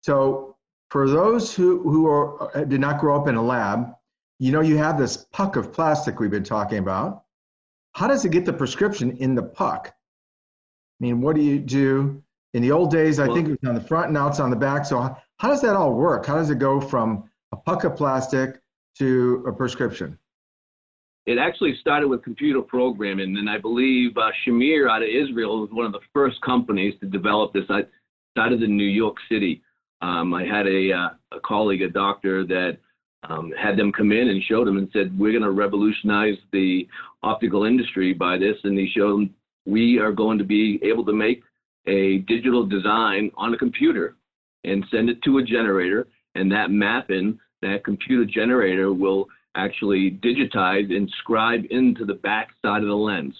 [0.00, 0.56] So
[0.90, 3.94] for those who who are, uh, did not grow up in a lab,
[4.38, 7.24] you know you have this puck of plastic we've been talking about.
[7.92, 9.94] How does it get the prescription in the puck?
[11.00, 12.22] I mean, what do you do?
[12.54, 14.50] In the old days, I well, think it was on the front, now it's on
[14.50, 14.84] the back.
[14.84, 16.24] So how does that all work?
[16.26, 18.60] How does it go from a puck of plastic
[18.98, 20.18] to a prescription?
[21.26, 25.70] It actually started with computer programming, and I believe uh, Shamir out of Israel was
[25.72, 27.64] one of the first companies to develop this.
[27.70, 27.82] I
[28.32, 29.62] started in New York City.
[30.02, 32.76] Um, I had a, uh, a colleague, a doctor, that
[33.30, 36.86] um, had them come in and showed them and said, "We're going to revolutionize the
[37.22, 41.12] optical industry by this." And he showed them we are going to be able to
[41.14, 41.42] make
[41.86, 44.16] a digital design on a computer
[44.64, 50.94] and send it to a generator, and that mapping that computer generator will actually digitize
[50.94, 53.34] and scribe into the back side of the lens.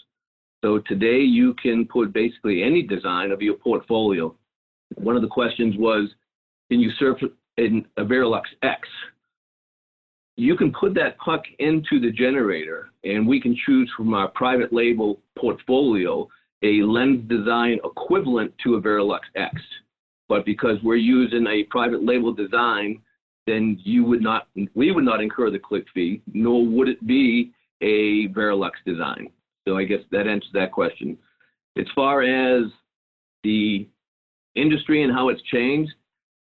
[0.65, 4.35] So today you can put basically any design of your portfolio.
[4.95, 6.09] One of the questions was,
[6.71, 7.19] can you surf
[7.59, 8.89] in a Varilux X?
[10.37, 14.73] You can put that puck into the generator and we can choose from our private
[14.73, 16.27] label portfolio
[16.63, 19.61] a lens design equivalent to a Varilux X.
[20.29, 23.03] But because we're using a private label design,
[23.47, 27.53] then you would not, we would not incur the click fee, nor would it be
[27.81, 29.29] a Varilux design.
[29.67, 31.19] So I guess that answers that question.
[31.77, 32.65] As far as
[33.43, 33.89] the
[34.55, 35.93] industry and how it's changed,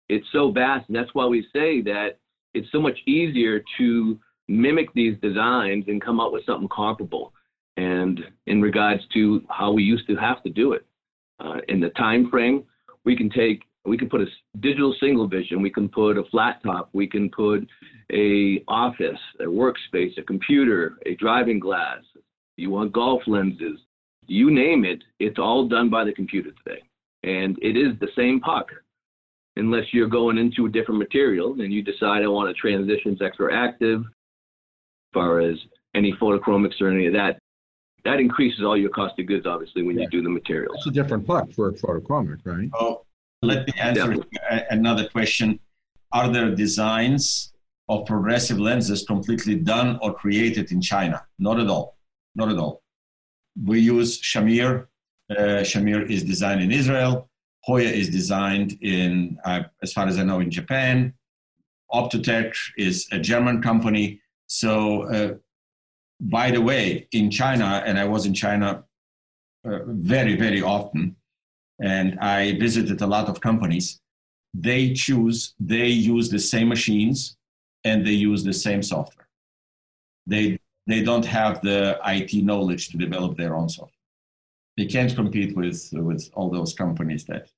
[0.08, 2.18] it's so vast, and that's why we say that
[2.54, 7.32] it's so much easier to mimic these designs and come up with something comparable.
[7.76, 10.84] And in regards to how we used to have to do it,
[11.40, 12.64] uh, in the time frame,
[13.04, 14.26] we can take we can put a
[14.60, 17.66] digital single vision we can put a flat top we can put
[18.12, 22.00] a office a workspace a computer a driving glass
[22.56, 23.78] you want golf lenses
[24.26, 26.82] you name it it's all done by the computer today.
[27.24, 28.68] And it is the same puck.
[29.56, 33.54] Unless you're going into a different material and you decide i want to transition extra
[33.54, 35.58] active as far as
[35.94, 37.38] any photochromics or any of that
[38.04, 40.04] that increases all your cost of goods obviously when yeah.
[40.04, 42.70] you do the materials it's a different puck for a photochromic right?
[42.72, 43.02] Oh
[43.42, 44.64] let me answer yeah.
[44.70, 45.58] another question.
[46.12, 47.52] Are there designs
[47.88, 51.26] of progressive lenses completely done or created in China?
[51.38, 51.96] Not at all.
[52.34, 52.82] Not at all.
[53.62, 54.86] We use Shamir.
[55.30, 57.28] Uh, Shamir is designed in Israel.
[57.64, 61.14] Hoya is designed in, uh, as far as I know, in Japan.
[61.92, 64.20] Optotech is a German company.
[64.46, 65.34] So, uh,
[66.20, 68.84] by the way, in China, and I was in China
[69.64, 71.16] uh, very, very often,
[71.80, 74.00] and I visited a lot of companies,
[74.54, 77.36] they choose, they use the same machines
[77.84, 79.28] and they use the same software.
[80.26, 83.92] They, they don't have the IT knowledge to develop their own software.
[84.76, 87.48] They can't compete with, with all those companies that,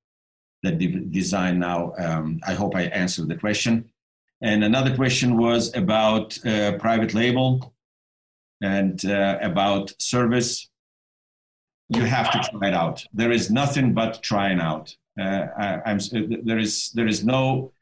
[0.63, 1.93] that de- design now.
[1.99, 3.91] Um, I hope I answered the question.
[4.41, 7.75] And another question was about uh, private label
[8.63, 10.71] and uh, about service
[11.97, 13.05] you have to try it out.
[13.13, 14.97] There is nothing but trying out.
[15.19, 15.99] Uh, I,
[16.43, 17.73] there is there is no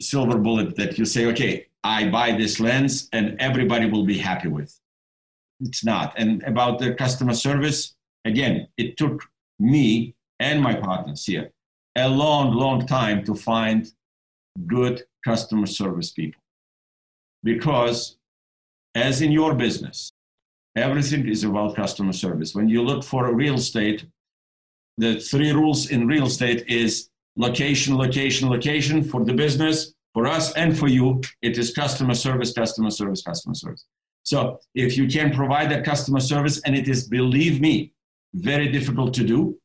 [0.00, 4.48] silver bullet that you say, okay, I buy this lens and everybody will be happy
[4.48, 4.78] with.
[5.60, 6.14] It's not.
[6.16, 9.22] And about the customer service, again, it took
[9.58, 11.52] me and my partners here
[11.96, 13.92] a long, long time to find
[14.66, 16.42] good customer service people.
[17.42, 18.16] Because,
[18.94, 20.12] as in your business,
[20.74, 22.54] Everything is about customer service.
[22.54, 24.06] When you look for a real estate,
[24.96, 30.52] the three rules in real estate is location, location, location for the business, for us
[30.54, 31.20] and for you.
[31.42, 33.84] It is customer service, customer service, customer service.
[34.22, 37.92] So if you can provide that customer service, and it is, believe me,
[38.34, 39.58] very difficult to do,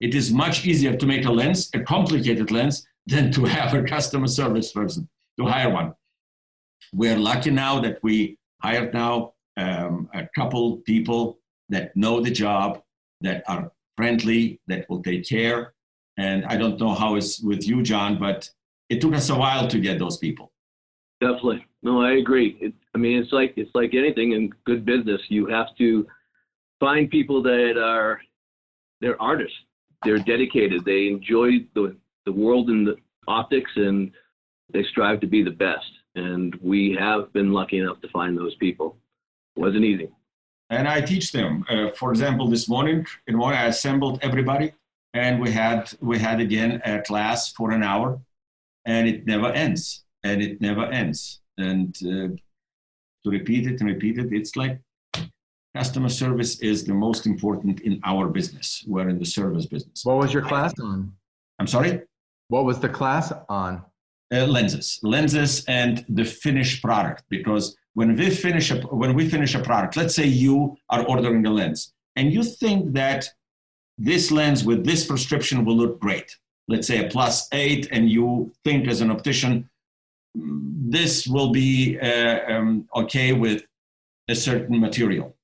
[0.00, 3.82] it is much easier to make a lens, a complicated lens, than to have a
[3.82, 5.08] customer service person,
[5.38, 5.94] to hire one.
[6.92, 12.80] We're lucky now that we hired now um, a couple people that know the job,
[13.20, 15.74] that are friendly, that will take care.
[16.16, 18.48] And I don't know how it's with you, John, but
[18.88, 20.52] it took us a while to get those people.
[21.20, 21.66] Definitely.
[21.82, 22.56] No, I agree.
[22.60, 25.20] It, I mean, it's like it's like anything in good business.
[25.28, 26.06] You have to
[26.80, 28.20] find people that are
[29.00, 29.56] they're artists.
[30.04, 30.84] They're dedicated.
[30.84, 34.12] They enjoy the the world and the optics, and
[34.72, 35.90] they strive to be the best.
[36.14, 38.96] And we have been lucky enough to find those people
[39.58, 40.08] wasn't easy.
[40.70, 41.64] And I teach them.
[41.68, 44.72] Uh, for example, this morning, in the morning, I assembled everybody,
[45.14, 48.20] and we had we had again a class for an hour,
[48.84, 51.40] and it never ends, and it never ends.
[51.56, 52.36] And uh,
[53.24, 54.80] to repeat it and repeat it, it's like
[55.74, 58.84] customer service is the most important in our business.
[58.86, 60.04] We're in the service business.
[60.04, 61.12] What was your class on?
[61.58, 62.02] I'm sorry.
[62.48, 63.82] What was the class on?
[64.30, 69.54] Uh, lenses, lenses, and the finished product because when we finish a, when we finish
[69.54, 73.30] a product, let's say you are ordering a lens and you think that
[73.96, 76.36] this lens with this prescription will look great.
[76.68, 79.70] Let's say a plus eight, and you think as an optician,
[80.34, 83.64] this will be uh, um, okay with
[84.28, 85.36] a certain material.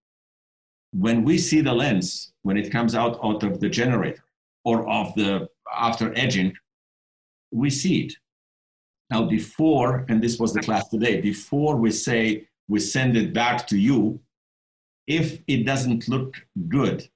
[0.92, 4.24] When we see the lens, when it comes out, out of the generator
[4.64, 6.54] or of the after edging,
[7.50, 8.12] we see it.
[9.10, 13.66] Now, before, and this was the class today, before we say we send it back
[13.68, 14.20] to you,
[15.06, 16.34] if it doesn't look
[16.68, 17.08] good,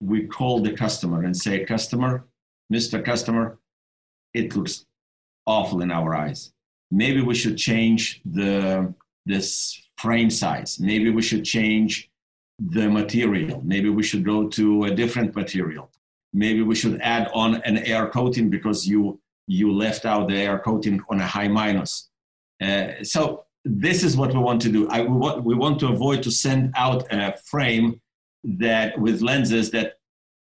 [0.00, 2.26] we call the customer and say, Customer,
[2.72, 3.04] Mr.
[3.04, 3.58] Customer,
[4.34, 4.86] it looks
[5.46, 6.52] awful in our eyes.
[6.90, 10.78] maybe we should change the this frame size.
[10.78, 12.10] Maybe we should change
[12.58, 13.60] the material.
[13.64, 15.90] Maybe we should go to a different material.
[16.32, 20.58] Maybe we should add on an air coating because you you left out the air
[20.58, 22.08] coating on a high minus.
[22.62, 24.88] Uh, so this is what we want to do.
[24.88, 28.00] I, we, want, we want to avoid to send out a frame
[28.44, 29.94] that with lenses that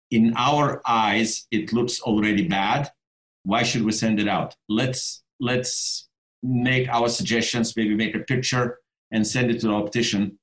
[0.09, 2.91] in our eyes it looks already bad.
[3.43, 4.55] Why should we send it out?
[4.69, 6.07] Let's let's
[6.43, 7.75] make our suggestions.
[7.75, 8.79] Maybe make a picture
[9.11, 10.37] and send it to the optician.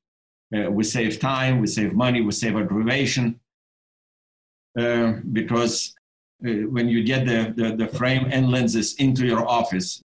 [0.54, 3.40] Uh, we save time, we save money, we save aggravation.
[4.78, 5.94] Uh, because
[6.46, 10.00] Uh, when you get the, the, the frame and lenses into your office.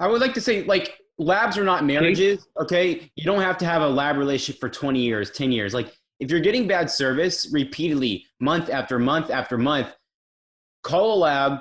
[0.00, 3.08] I would like to say, like, labs are not marriages, okay?
[3.14, 5.74] You don't have to have a lab relationship for 20 years, 10 years.
[5.74, 9.94] Like, if you're getting bad service repeatedly, month after month after month,
[10.82, 11.60] call a lab,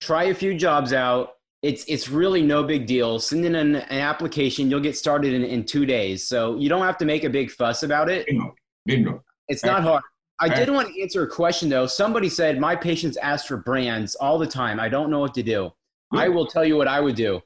[0.00, 1.34] try a few jobs out.
[1.62, 3.18] It's, it's really no big deal.
[3.18, 6.26] Send in an, an application, you'll get started in, in two days.
[6.26, 8.26] So you don't have to make a big fuss about it.
[8.26, 8.54] Bingo.
[8.86, 9.22] Bingo.
[9.48, 10.02] It's not hard.
[10.40, 11.86] I did want to answer a question though.
[11.86, 14.80] Somebody said my patients ask for brands all the time.
[14.80, 15.70] I don't know what to do.
[16.12, 17.40] I will tell you what I would do.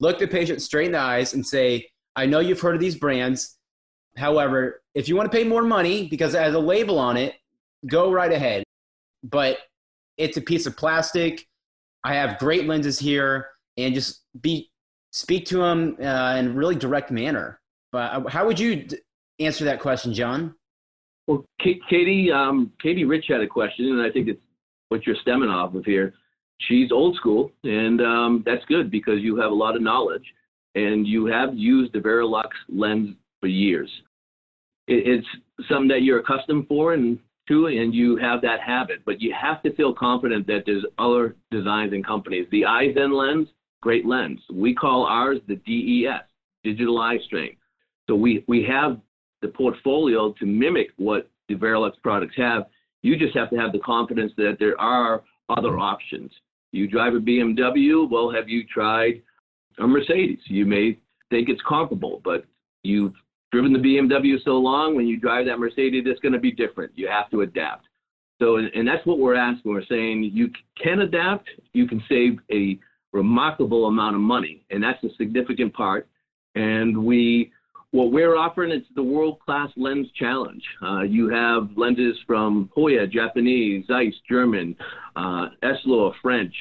[0.00, 2.96] Look the patient straight in the eyes and say, I know you've heard of these
[2.96, 3.56] brands.
[4.16, 7.36] However, if you want to pay more money because it has a label on it,
[7.86, 8.64] go right ahead.
[9.22, 9.58] But
[10.18, 11.46] it's a piece of plastic.
[12.04, 14.70] I have great lenses here, and just be
[15.12, 17.60] speak to them uh, in a really direct manner.
[17.92, 18.98] But uh, how would you d-
[19.38, 20.54] answer that question, John?
[21.30, 24.42] Well, Katie, um, Katie Rich had a question, and I think it's
[24.88, 26.12] what you're stemming off of here.
[26.62, 30.24] She's old school, and um, that's good because you have a lot of knowledge,
[30.74, 33.88] and you have used the Varilux lens for years.
[34.88, 37.16] It, it's something that you're accustomed for and
[37.46, 39.04] to, and you have that habit.
[39.06, 42.48] But you have to feel confident that there's other designs and companies.
[42.50, 43.46] The Eyezen lens,
[43.82, 44.40] great lens.
[44.52, 46.26] We call ours the DES,
[46.64, 47.54] digital eye strain.
[48.08, 49.00] So we we have
[49.42, 52.64] the portfolio to mimic what the Varilux products have.
[53.02, 56.30] You just have to have the confidence that there are other options.
[56.72, 59.22] You drive a BMW, well, have you tried
[59.78, 60.38] a Mercedes?
[60.44, 60.98] You may
[61.30, 62.44] think it's comparable, but
[62.82, 63.14] you've
[63.50, 66.92] driven the BMW so long, when you drive that Mercedes, it's going to be different.
[66.94, 67.86] You have to adapt.
[68.40, 69.72] So, and, and that's what we're asking.
[69.72, 70.50] We're saying you
[70.82, 72.78] can adapt, you can save a
[73.12, 76.08] remarkable amount of money, and that's a significant part.
[76.54, 77.52] And we
[77.92, 80.62] what we're offering is the World Class Lens Challenge.
[80.82, 84.76] Uh, you have lenses from Hoya, Japanese, Zeiss, German,
[85.16, 85.48] uh,
[86.22, 86.54] French,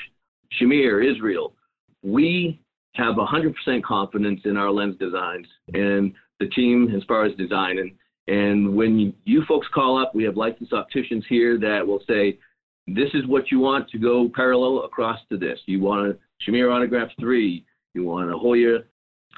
[0.59, 1.53] Shamir, Israel.
[2.01, 2.59] We
[2.95, 7.95] have 100% confidence in our lens designs and the team as far as designing.
[8.27, 12.39] And when you, you folks call up, we have licensed opticians here that will say,
[12.87, 15.59] this is what you want to go parallel across to this.
[15.65, 17.63] You want a Shamir Autograph 3,
[17.93, 18.79] you want a Hoya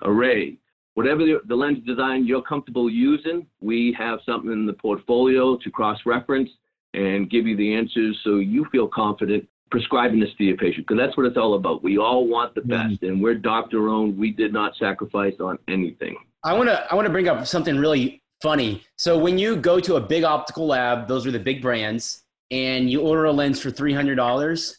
[0.03, 0.57] Array,
[0.95, 5.71] whatever the, the, lens design you're comfortable using, we have something in the portfolio to
[5.71, 6.49] cross-reference
[6.93, 11.01] and give you the answers so you feel confident prescribing this to your patient because
[11.01, 11.81] that's what it's all about.
[11.81, 13.05] We all want the best, mm-hmm.
[13.05, 14.17] and we're doctor owned.
[14.17, 16.17] We did not sacrifice on anything.
[16.43, 18.83] I want to I want to bring up something really funny.
[18.97, 22.91] So when you go to a big optical lab, those are the big brands, and
[22.91, 24.77] you order a lens for three hundred dollars,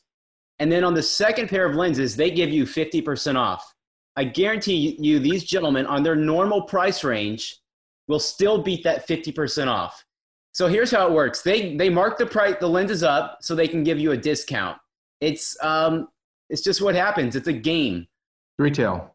[0.59, 3.72] and then on the second pair of lenses, they give you fifty percent off.
[4.17, 7.59] I guarantee you, these gentlemen on their normal price range
[8.09, 10.05] will still beat that 50% off.
[10.53, 11.41] So here's how it works.
[11.43, 14.79] They, they mark the price, the lenses up so they can give you a discount.
[15.21, 16.09] It's, um,
[16.51, 17.37] it's just what happens.
[17.37, 18.07] It's a game.
[18.59, 19.15] Retail.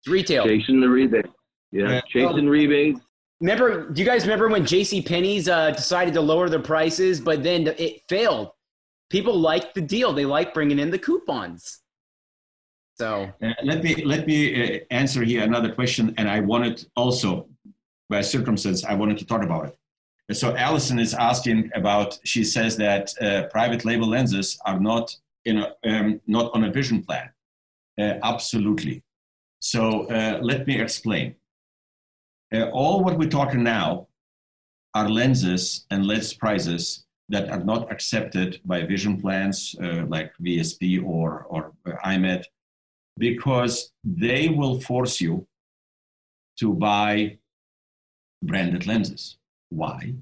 [0.00, 0.44] It's retail.
[0.44, 1.26] Chasing the rebate.
[1.72, 3.00] Yeah, chasing rebates.
[3.40, 5.02] Remember, do you guys remember when J.C.
[5.02, 8.50] Penney's uh, decided to lower their prices, but then it failed?
[9.10, 10.12] People like the deal.
[10.12, 11.80] They like bringing in the coupons.
[12.98, 14.38] So uh, let me let me
[14.76, 17.48] uh, answer here another question, and I wanted also
[18.08, 20.36] by circumstance I wanted to talk about it.
[20.36, 22.18] So Allison is asking about.
[22.24, 26.72] She says that uh, private label lenses are not in a, um, not on a
[26.72, 27.28] vision plan.
[28.00, 29.02] Uh, absolutely.
[29.60, 31.36] So uh, let me explain.
[32.52, 34.08] Uh, all what we're talking now
[34.94, 39.74] are lenses and lens prices that are not accepted by vision plans
[40.08, 41.72] like VSP or or
[42.04, 42.44] EyeMed
[43.18, 45.46] because they will force you
[46.58, 47.38] to buy
[48.42, 49.38] branded lenses.
[49.70, 50.14] Why?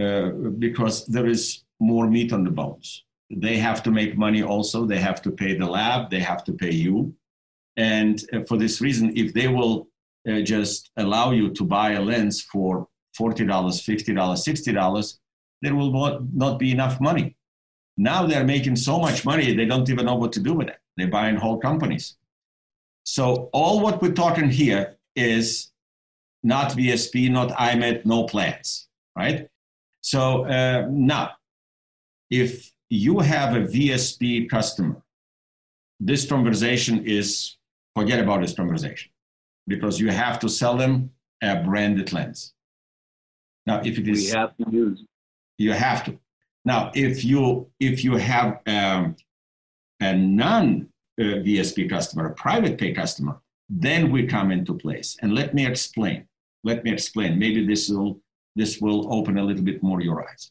[0.00, 3.04] Uh, because there is more meat on the bones.
[3.30, 4.86] They have to make money also.
[4.86, 6.10] They have to pay the lab.
[6.10, 7.14] They have to pay you.
[7.76, 9.88] And uh, for this reason, if they will
[10.28, 15.18] uh, just allow you to buy a lens for $40, $50, $60,
[15.62, 17.36] there will not be enough money.
[17.96, 20.78] Now they're making so much money, they don't even know what to do with it.
[20.96, 22.16] They're buying whole companies.
[23.10, 25.72] So all what we're talking here is
[26.44, 28.86] not VSP, not EyeMed, no plans,
[29.18, 29.48] right?
[30.00, 31.32] So uh, now,
[32.30, 35.02] if you have a VSP customer,
[35.98, 37.56] this conversation is
[37.96, 39.10] forget about this conversation
[39.66, 41.10] because you have to sell them
[41.42, 42.54] a branded lens.
[43.66, 45.04] Now, if it is, we have to use.
[45.58, 46.16] You have to.
[46.64, 49.16] Now, if you if you have um,
[49.98, 50.89] a non
[51.20, 55.18] Uh, VSP customer, a private pay customer, then we come into place.
[55.20, 56.26] And let me explain.
[56.64, 57.38] Let me explain.
[57.38, 58.20] Maybe this will
[58.56, 60.50] this will open a little bit more your eyes.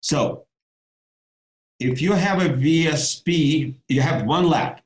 [0.00, 0.46] So,
[1.80, 4.80] if you have a VSP, you have one lab,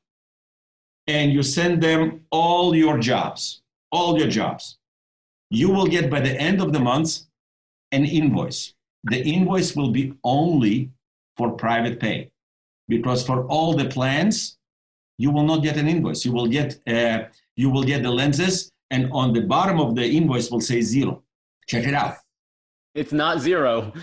[1.05, 3.61] and you send them all your jobs,
[3.91, 4.79] all your jobs,
[5.51, 7.19] you will get by the end of the month
[7.91, 8.73] an invoice.
[9.03, 10.89] The invoice will be only
[11.37, 12.31] for private pay
[12.87, 14.57] because for all the plans,
[15.21, 16.25] you will not get an invoice.
[16.25, 17.19] You will get, uh,
[17.55, 21.23] you will get the lenses, and on the bottom of the invoice will say zero.
[21.67, 22.15] Check it out.
[22.95, 23.93] It's not zero.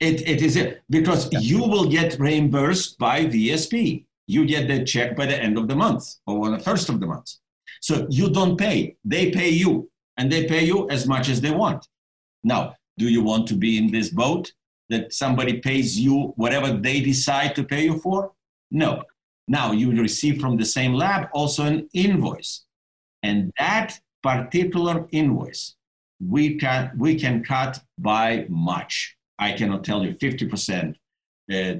[0.00, 4.04] It, it is it because you will get reimbursed by VSP.
[4.26, 7.00] You get the check by the end of the month or on the first of
[7.00, 7.28] the month.
[7.80, 11.50] So you don't pay, they pay you, and they pay you as much as they
[11.50, 11.86] want.
[12.42, 14.52] Now, do you want to be in this boat
[14.88, 18.32] that somebody pays you whatever they decide to pay you for?
[18.70, 19.02] No.
[19.50, 22.64] Now you receive from the same lab also an invoice.
[23.24, 25.74] And that particular invoice
[26.24, 29.16] we can, we can cut by much.
[29.40, 30.94] I cannot tell you 50%,
[31.50, 31.74] uh,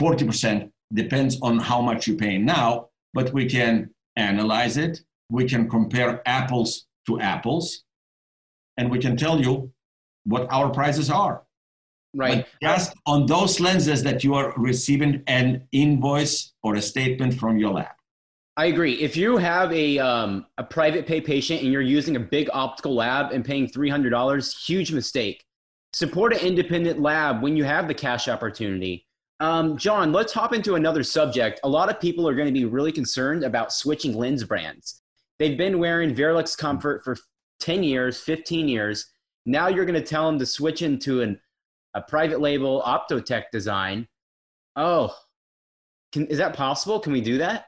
[0.00, 5.02] 40%, depends on how much you pay now, but we can analyze it.
[5.30, 7.84] We can compare apples to apples,
[8.76, 9.72] and we can tell you
[10.24, 11.42] what our prices are.
[12.14, 12.46] Right.
[12.60, 17.58] But just on those lenses that you are receiving an invoice or a statement from
[17.58, 17.92] your lab.
[18.56, 18.94] I agree.
[18.94, 22.94] If you have a, um, a private pay patient and you're using a big optical
[22.94, 25.44] lab and paying $300, huge mistake.
[25.94, 29.06] Support an independent lab when you have the cash opportunity.
[29.40, 31.60] Um, John, let's hop into another subject.
[31.64, 35.02] A lot of people are going to be really concerned about switching lens brands.
[35.38, 37.16] They've been wearing Varilux Comfort for
[37.60, 39.06] 10 years, 15 years.
[39.44, 41.40] Now you're going to tell them to switch into an,
[41.94, 44.06] a private label Optotech design.
[44.76, 45.14] Oh,
[46.12, 47.00] can, is that possible?
[47.00, 47.66] Can we do that?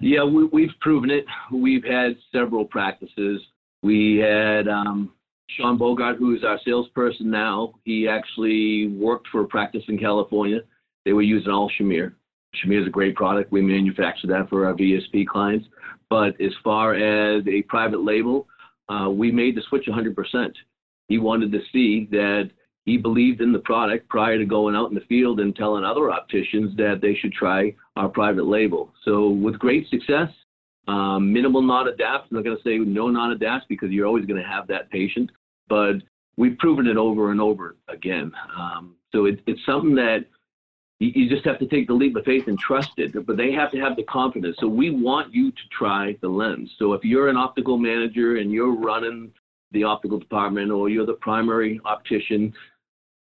[0.00, 1.24] Yeah, we, we've proven it.
[1.52, 3.40] We've had several practices.
[3.82, 5.12] We had um,
[5.50, 7.74] Sean Bogart, who's our salesperson now.
[7.84, 10.60] He actually worked for a practice in California.
[11.04, 12.14] They were using all Shamir.
[12.56, 13.52] Shamir is a great product.
[13.52, 15.66] We manufacture that for our VSP clients.
[16.10, 18.46] But as far as a private label,
[18.88, 20.52] uh, we made the switch 100%.
[21.08, 22.50] He wanted to see that
[22.86, 26.10] he believed in the product prior to going out in the field and telling other
[26.10, 28.94] opticians that they should try our private label.
[29.04, 30.30] So with great success,
[30.88, 32.30] um, minimal non-adapt.
[32.30, 35.30] I'm not going to say no non-adapt because you're always going to have that patient,
[35.68, 35.96] but
[36.36, 38.30] we've proven it over and over again.
[38.56, 40.24] Um, so it, it's something that
[41.00, 43.50] you, you just have to take the leap of faith and trust it, but they
[43.50, 44.56] have to have the confidence.
[44.60, 46.70] So we want you to try the lens.
[46.78, 49.32] So if you're an optical manager and you're running
[49.72, 52.54] the optical department or you're the primary optician,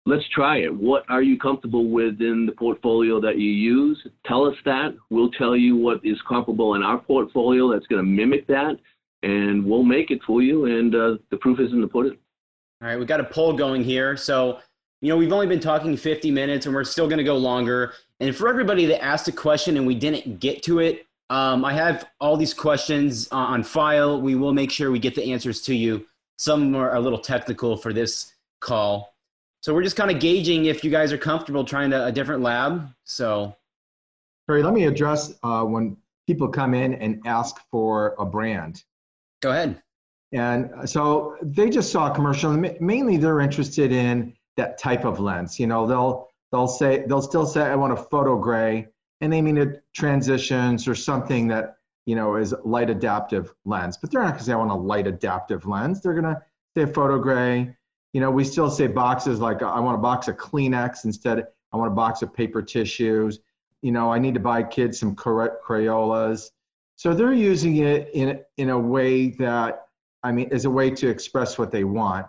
[0.07, 0.75] let's try it.
[0.75, 3.99] What are you comfortable with in the portfolio that you use?
[4.27, 4.95] Tell us that.
[5.11, 8.77] We'll tell you what is comparable in our portfolio that's going to mimic that,
[9.23, 10.67] and we'll make it for you.
[10.67, 12.19] And uh, the proof is in the pudding.
[12.83, 14.17] All right, we got a poll going here.
[14.17, 14.59] So,
[15.01, 17.93] you know, we've only been talking 50 minutes and we're still going to go longer.
[18.19, 21.73] And for everybody that asked a question and we didn't get to it, um, I
[21.75, 24.21] have all these questions on file.
[24.21, 26.07] We will make sure we get the answers to you.
[26.39, 29.12] Some are a little technical for this call.
[29.63, 32.43] So we're just kind of gauging if you guys are comfortable trying to, a different
[32.43, 32.89] lab.
[33.05, 33.55] So,
[34.49, 35.97] Perry, let me address uh, when
[36.27, 38.83] people come in and ask for a brand.
[39.41, 39.81] Go ahead.
[40.33, 42.51] And so they just saw a commercial.
[42.51, 45.61] And mainly, they're interested in that type of lens.
[45.61, 48.89] You know, they'll they'll say they'll still say, "I want a photo gray,"
[49.21, 53.97] and they mean it transitions or something that you know is light adaptive lens.
[53.97, 56.43] But they're not going to say, "I want a light adaptive lens." They're going to
[56.77, 57.77] say photo gray
[58.13, 61.45] you know, we still say boxes like I want a box of Kleenex instead.
[61.73, 63.41] I want a box of paper tissues.
[63.81, 66.51] You know, I need to buy kids some Crayolas.
[66.97, 69.87] So they're using it in in a way that
[70.23, 72.27] I mean, is a way to express what they want.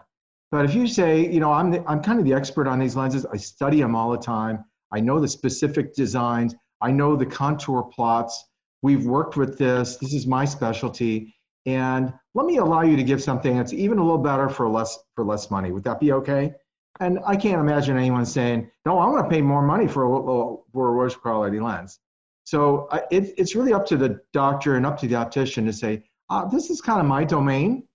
[0.51, 2.95] But if you say, you know, I'm the, I'm kind of the expert on these
[2.95, 3.25] lenses.
[3.25, 4.63] I study them all the time.
[4.91, 6.55] I know the specific designs.
[6.81, 8.45] I know the contour plots.
[8.81, 9.97] We've worked with this.
[9.97, 14.01] This is my specialty and let me allow you to give something that's even a
[14.01, 15.71] little better for less for less money.
[15.71, 16.53] Would that be okay?
[16.99, 20.57] And I can't imagine anyone saying, "No, I want to pay more money for a
[20.71, 21.99] for a worse quality lens."
[22.45, 25.73] So uh, it, it's really up to the doctor and up to the optician to
[25.73, 27.87] say, uh, this is kind of my domain.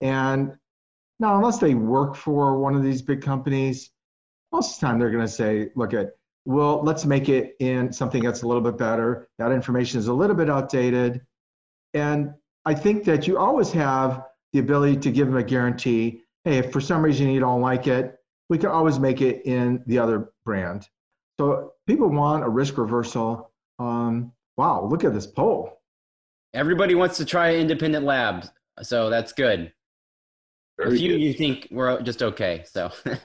[0.00, 0.56] And
[1.18, 3.90] now, unless they work for one of these big companies,
[4.52, 6.10] most of the time they're going to say, look at,
[6.46, 9.28] well, let's make it in something that's a little bit better.
[9.38, 11.20] That information is a little bit outdated.
[11.92, 12.32] And
[12.64, 16.22] I think that you always have the ability to give them a guarantee.
[16.44, 18.16] Hey, if for some reason you don't like it,
[18.48, 20.88] we can always make it in the other brand.
[21.38, 23.50] So people want a risk reversal.
[23.78, 25.80] Um, wow, look at this poll.
[26.52, 28.50] Everybody wants to try independent labs,
[28.82, 29.72] so that's good.
[30.78, 31.20] Very a few good.
[31.20, 32.90] you think we're just okay, so.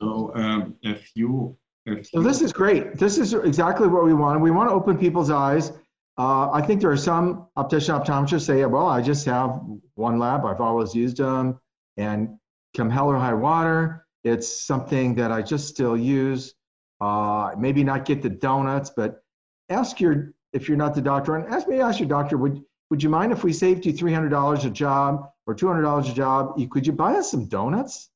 [0.00, 1.56] So um, if you,
[1.86, 2.98] if So you- this is great.
[2.98, 4.40] This is exactly what we want.
[4.42, 5.72] We want to open people's eyes.
[6.18, 9.60] Uh, I think there are some optician optometrists say, well, I just have
[9.94, 10.44] one lab.
[10.44, 11.60] I've always used them.
[11.98, 12.38] And
[12.76, 16.54] come hell or high water, it's something that I just still use.
[17.00, 19.22] Uh, maybe not get the donuts, but
[19.68, 23.02] ask your, if you're not the doctor, and ask me, ask your doctor, would, would
[23.02, 26.70] you mind if we saved you $300 a job or $200 a job?
[26.70, 28.10] Could you buy us some donuts?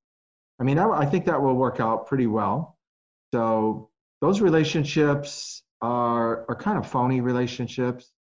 [0.59, 2.79] I mean, I, I think that will work out pretty well.
[3.33, 3.91] So
[4.21, 8.13] those relationships are are kind of phony relationships,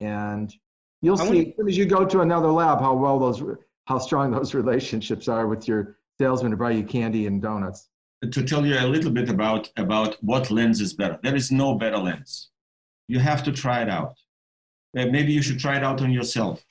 [0.00, 0.54] and
[1.02, 3.42] you'll I see as soon as you go to another lab how well those
[3.86, 7.88] how strong those relationships are with your salesman to buy you candy and donuts.
[8.32, 11.18] to tell you a little bit about about what lens is better.
[11.22, 12.50] There is no better lens.
[13.06, 14.16] You have to try it out.
[14.96, 16.64] Uh, maybe you should try it out on yourself.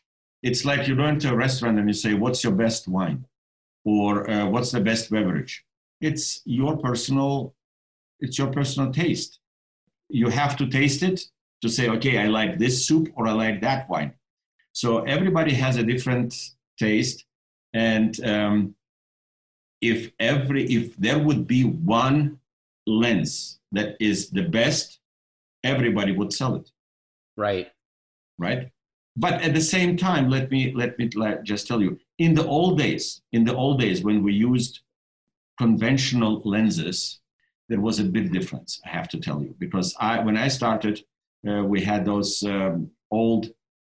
[0.44, 3.26] It's like you go into a restaurant and you say, "What's your best wine?"
[3.86, 5.64] or uh, "What's the best beverage?"
[6.00, 7.56] It's your personal.
[8.20, 9.40] It's your personal taste.
[10.10, 11.22] You have to taste it
[11.62, 14.14] to say, "Okay, I like this soup or I like that wine."
[14.74, 16.36] So everybody has a different
[16.78, 17.26] taste,
[17.74, 18.76] and um,
[19.82, 22.40] if every if there would be one
[22.86, 25.00] lens that is the best
[25.64, 26.72] everybody would sell it
[27.36, 27.72] right.
[28.38, 28.72] right
[29.16, 31.10] but at the same time let me let me
[31.44, 34.80] just tell you in the old days in the old days when we used
[35.60, 37.20] conventional lenses
[37.70, 41.02] there was a big difference i have to tell you because i when i started
[41.48, 43.48] uh, we had those um, old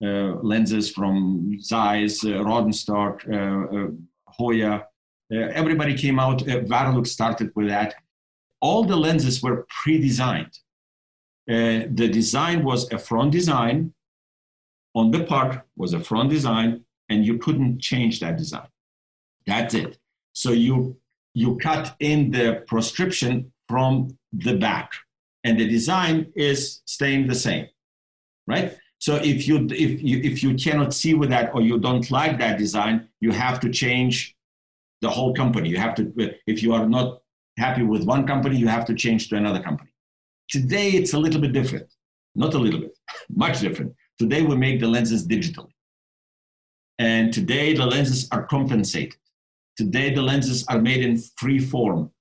[0.03, 3.89] uh, lenses from zeiss uh, rodenstock uh, uh,
[4.27, 4.85] hoya.
[5.31, 7.95] Uh, everybody came out uh, Varilux started with that.
[8.61, 10.57] All the lenses were pre-designed.
[11.47, 13.93] The design was a front design
[14.95, 18.67] on the part was a front design and you couldn't change that design.
[19.45, 19.97] That's it.
[20.33, 20.97] So you
[21.33, 24.91] you cut in the prescription from the back.
[25.45, 27.67] And the design is staying the same
[28.49, 28.77] right?
[28.97, 32.37] So if you if you if you cannot see with that or you don't like
[32.39, 34.35] that design you have to change
[35.01, 35.69] the whole company.
[35.69, 36.03] You have to
[36.53, 37.21] if you are not
[37.57, 39.91] happy with one company you have to change to another company.
[40.49, 41.87] Today it's a little bit different.
[42.35, 42.97] Not a little bit
[43.45, 43.93] much different.
[44.17, 45.73] Today we make the lenses digitally
[46.97, 49.19] and today the lenses are compensated.
[49.77, 52.11] Today the lenses are made in free form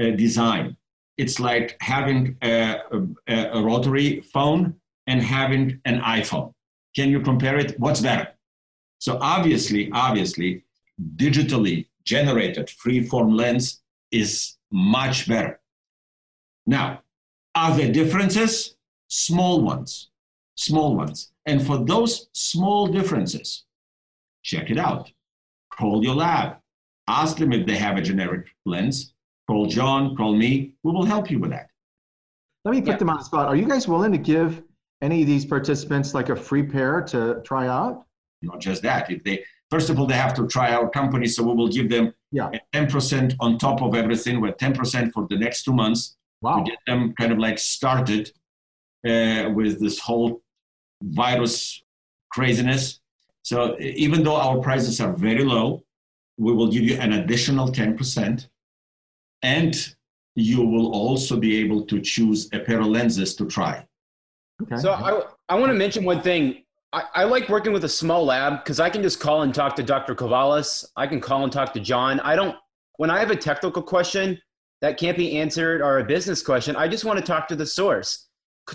[0.00, 0.76] uh, design
[1.18, 2.76] it's like having a,
[3.28, 4.74] a, a rotary phone
[5.06, 6.52] and having an iphone.
[6.94, 7.78] Can you compare it?
[7.78, 8.28] What's better?
[8.98, 10.64] So obviously obviously
[11.16, 15.60] digitally generated free form lens is much better.
[16.66, 17.02] Now
[17.54, 18.76] are there differences?
[19.08, 20.10] Small ones
[20.56, 21.32] small ones.
[21.44, 23.64] And for those small differences
[24.42, 25.10] check it out.
[25.72, 26.56] Call your lab.
[27.08, 29.12] Ask them if they have a generic lens
[29.48, 31.68] call john call me we will help you with that
[32.64, 32.96] Let me put Yeah.
[32.98, 33.46] them on the spot.
[33.50, 34.62] Are you guys willing to give
[35.02, 37.94] any of these participants like a free pair to try out?
[38.42, 39.36] not just that if they
[39.70, 42.50] first of all they have to try our company so we will give them Yeah.
[42.74, 46.56] 10% on top of everything with 10% for the next two months Wow.
[46.56, 48.24] to get them kind of like started
[49.10, 50.30] uh, with this whole
[51.02, 51.82] virus
[52.34, 53.00] craziness.
[53.50, 55.66] So even though our prices are very low,
[56.44, 58.48] we will give you an additional 10%.
[59.46, 59.94] And
[60.34, 63.86] you will also be able to choose a pair of lenses to try.
[64.60, 64.76] Okay.
[64.76, 66.64] So I, I want to mention one thing.
[66.92, 69.76] I, I like working with a small lab because I can just call and talk
[69.76, 70.16] to Dr.
[70.16, 70.84] Kovalis.
[70.96, 72.18] I can call and talk to John.
[72.20, 72.56] I don't,
[72.96, 74.36] when I have a technical question
[74.82, 77.66] that can't be answered or a business question, I just want to talk to the
[77.66, 78.26] source.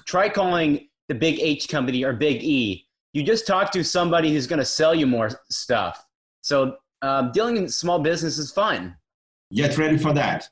[0.05, 2.87] Try calling the big H company or big E.
[3.11, 6.05] You just talk to somebody who's going to sell you more stuff.
[6.39, 8.95] So um, dealing in small business is fun.
[9.53, 10.47] Get ready for that.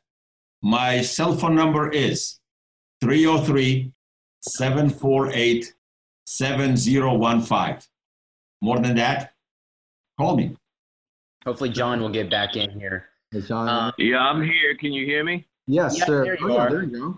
[0.62, 2.40] My cell phone number is
[3.02, 3.92] 303
[4.42, 5.74] 748
[6.26, 7.78] 7015.
[8.62, 9.34] More than that,
[10.20, 10.56] call me.
[11.46, 13.06] Hopefully, John will get back in here.
[13.32, 13.70] Hey, John.
[13.70, 14.76] Uh, Yeah, I'm here.
[14.78, 15.46] Can you hear me?
[15.68, 16.24] yes, yeah, sir.
[16.24, 17.18] there you oh, yeah, there you go.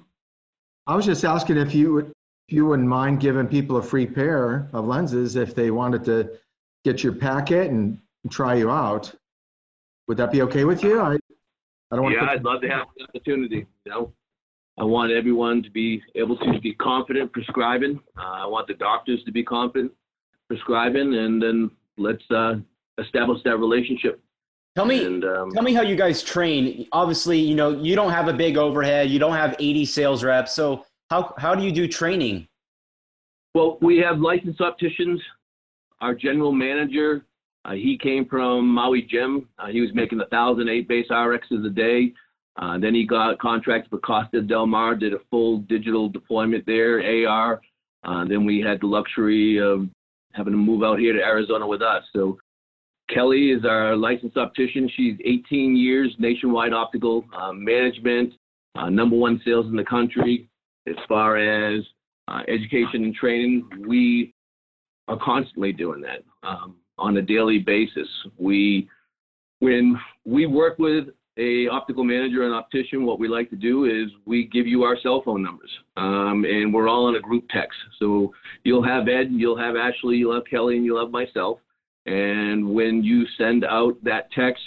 [0.87, 2.11] I was just asking if you would,
[2.47, 6.31] if you wouldn't mind giving people a free pair of lenses if they wanted to
[6.83, 7.97] get your packet and
[8.29, 9.13] try you out.
[10.07, 10.99] Would that be okay with you?
[10.99, 11.17] I,
[11.91, 12.31] I don't want Yeah, to.
[12.31, 14.13] I'd love to have the opportunity, you know.
[14.79, 17.99] I want everyone to be able to be confident prescribing.
[18.17, 19.91] Uh, I want the doctors to be confident
[20.47, 22.55] prescribing, and then let's uh,
[22.97, 24.21] establish that relationship.
[24.75, 26.87] Tell me, And um, tell me how you guys train.
[26.93, 29.09] Obviously, you know you don't have a big overhead.
[29.09, 30.53] You don't have 80 sales reps.
[30.53, 32.47] So how how do you do training?
[33.53, 35.21] Well, we have licensed opticians.
[35.99, 37.25] Our general manager,
[37.65, 39.47] uh, he came from Maui Jim.
[39.59, 42.13] Uh, he was making a thousand eight base RXs a day.
[42.57, 47.27] Uh, then he got contracts with Costa Del Mar, did a full digital deployment there,
[47.27, 47.61] AR.
[48.03, 49.87] Uh, then we had the luxury of
[50.33, 52.03] having to move out here to Arizona with us.
[52.13, 52.39] So
[53.09, 54.89] Kelly is our licensed optician.
[54.95, 58.33] She's 18 years nationwide optical uh, management,
[58.75, 60.49] uh, number one sales in the country.
[60.87, 61.83] As far as
[62.47, 64.33] education and training, we
[65.07, 68.07] are constantly doing that um, on a daily basis.
[68.37, 68.89] We,
[69.59, 71.05] when we work with
[71.37, 74.97] a optical manager and optician, what we like to do is we give you our
[75.01, 77.77] cell phone numbers, um, and we're all in a group text.
[77.99, 78.33] So
[78.63, 81.59] you'll have Ed, you'll have Ashley, you'll have Kelly, and you'll have myself.
[82.05, 84.61] And when you send out that text,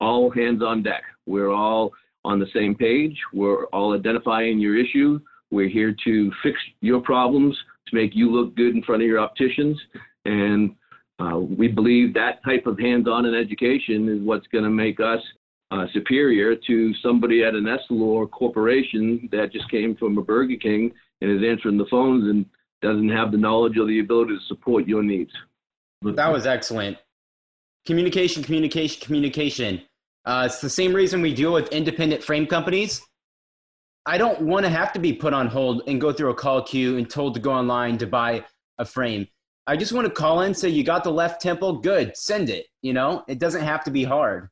[0.00, 1.02] all hands on deck.
[1.26, 1.92] We're all
[2.24, 3.16] on the same page.
[3.32, 5.20] We're all identifying your issue.
[5.50, 7.56] We're here to fix your problems,
[7.88, 9.78] to make you look good in front of your opticians.
[10.24, 10.74] And
[11.18, 15.20] uh, we believe that type of hands-on in education is what's going to make us
[15.70, 20.92] uh, superior to somebody at an Essilor corporation that just came from a Burger King
[21.20, 22.44] and is answering the phones and
[22.82, 25.32] doesn't have the knowledge or the ability to support your needs.
[26.02, 26.98] That was excellent.
[27.86, 29.82] Communication, communication, communication.
[30.24, 33.00] Uh, it's the same reason we deal with independent frame companies.
[34.04, 36.62] I don't want to have to be put on hold and go through a call
[36.62, 38.44] queue and told to go online to buy
[38.78, 39.26] a frame.
[39.68, 42.66] I just want to call in, say you got the left temple, good, send it.
[42.82, 44.48] You know, it doesn't have to be hard.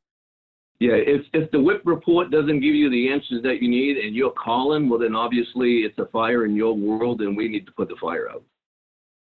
[0.80, 4.14] Yeah, if, if the WIP report doesn't give you the answers that you need and
[4.14, 7.72] you're calling, well, then obviously it's a fire in your world and we need to
[7.72, 8.42] put the fire out.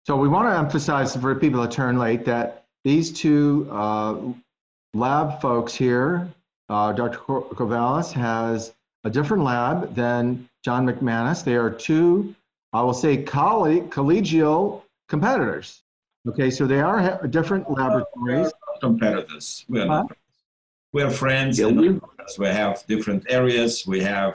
[0.06, 4.18] So we want to emphasize for people that turn late that these two uh,
[4.94, 6.28] lab folks here,
[6.68, 7.18] uh, Dr.
[7.18, 8.72] Cor- Corvallis has
[9.04, 11.44] a different lab than John McManus.
[11.44, 12.34] They are two,
[12.72, 14.81] I will say, colle- collegial
[15.16, 15.68] competitors.
[16.30, 18.50] Okay, so they are ha- different laboratories.
[18.86, 19.46] competitors.
[19.72, 20.02] We are, Huh?
[20.02, 20.16] not,
[20.94, 21.52] we are friends.
[21.58, 22.00] Yeah, we-
[22.42, 23.72] we have different areas.
[23.92, 24.32] We have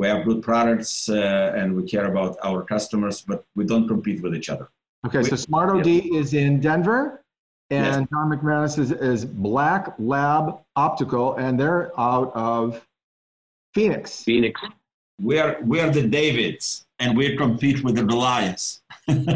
[0.00, 4.18] we have good products uh, and we care about our customers, but we don't compete
[4.24, 4.66] with each other.
[5.06, 5.90] Okay, so Smart OD
[6.20, 7.00] is in Denver,
[7.70, 9.82] and John McManus is, is Black
[10.14, 10.44] Lab
[10.86, 12.62] Optical, and they're out of
[13.74, 14.04] Phoenix.
[14.30, 14.54] Phoenix.
[15.22, 18.82] We are we are the Davids, and we compete with the Goliaths.
[19.06, 19.28] And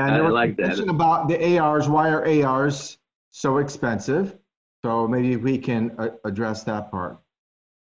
[0.00, 0.64] I there was like a that.
[0.66, 1.88] question about the ARs.
[1.88, 2.98] Why are ARs
[3.30, 4.36] so expensive?
[4.84, 7.18] So maybe we can uh, address that part.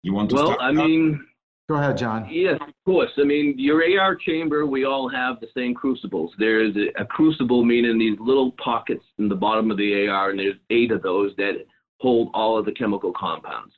[0.03, 0.61] You want to Well, start?
[0.61, 1.25] I mean,
[1.71, 2.27] Go ahead, John.
[2.29, 3.13] Yes, of course.
[3.17, 6.33] I mean, your AR chamber, we all have the same crucibles.
[6.37, 10.39] There's a, a crucible meaning these little pockets in the bottom of the AR, and
[10.41, 11.65] there's eight of those that
[12.01, 13.73] hold all of the chemical compounds.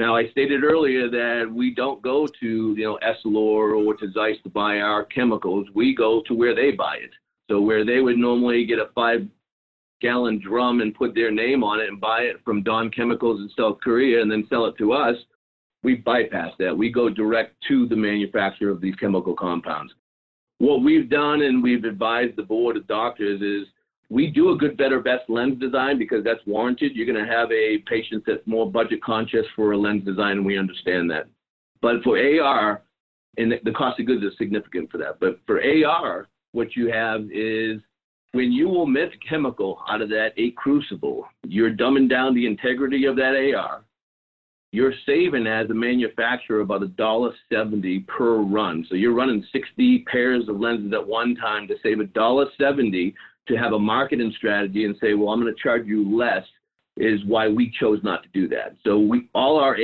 [0.00, 4.38] Now, I stated earlier that we don't go to, you know, Essilor or to Zeiss
[4.44, 5.66] to buy our chemicals.
[5.74, 7.10] We go to where they buy it.
[7.50, 9.28] So where they would normally get a five
[10.00, 13.50] gallon drum and put their name on it and buy it from Don Chemicals in
[13.54, 15.16] South Korea and then sell it to us,
[15.82, 16.74] we bypass that.
[16.74, 19.92] We go direct to the manufacturer of these chemical compounds.
[20.60, 23.68] What we've done and we've advised the board of doctors is
[24.10, 26.92] we do a good, better, best lens design because that's warranted.
[26.94, 30.44] You're going to have a patient that's more budget conscious for a lens design, and
[30.44, 31.26] we understand that.
[31.80, 32.82] But for AR,
[33.38, 35.20] and the cost of goods is significant for that.
[35.20, 37.80] But for AR, what you have is
[38.32, 43.14] when you omit chemical out of that eight crucible, you're dumbing down the integrity of
[43.16, 43.84] that AR
[44.72, 48.86] you're saving as a manufacturer about a dollar seventy per run.
[48.88, 53.14] So you're running 60 pairs of lenses at one time to save a dollar seventy
[53.50, 56.44] to have a marketing strategy and say, well, I'm going to charge you less
[56.96, 58.76] is why we chose not to do that.
[58.84, 59.76] So we all our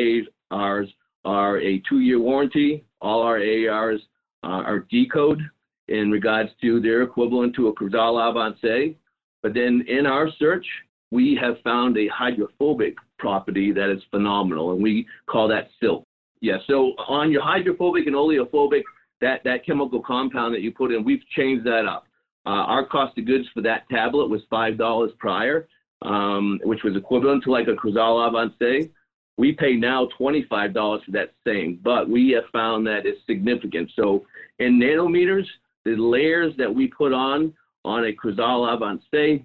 [0.51, 0.89] ARs
[1.25, 2.85] are a two-year warranty.
[3.01, 4.01] All our ARs
[4.43, 5.41] are decode
[5.89, 8.97] in regards to their equivalent to a Crizal Avance.
[9.43, 10.67] But then in our search,
[11.11, 16.05] we have found a hydrophobic property that is phenomenal, and we call that silk.
[16.41, 18.83] Yeah, so on your hydrophobic and oleophobic,
[19.21, 22.06] that, that chemical compound that you put in, we've changed that up.
[22.47, 25.67] Uh, our cost of goods for that tablet was $5 prior,
[26.03, 28.89] um, which was equivalent to like a Crizal Avance.
[29.37, 30.73] We pay now $25
[31.05, 33.91] for that same, but we have found that it's significant.
[33.97, 34.25] So
[34.61, 35.45] in nanometers,
[35.85, 37.53] the layers that we put on
[37.85, 39.05] on a Crizal Avance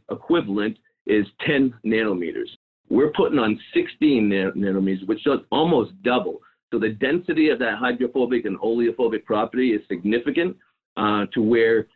[0.10, 0.78] equivalent
[1.08, 2.50] is 10 nanometers.
[2.90, 6.40] We're putting on 16 nanometers, which is almost double.
[6.72, 10.56] So the density of that hydrophobic and oleophobic property is significant
[10.98, 11.88] uh, to where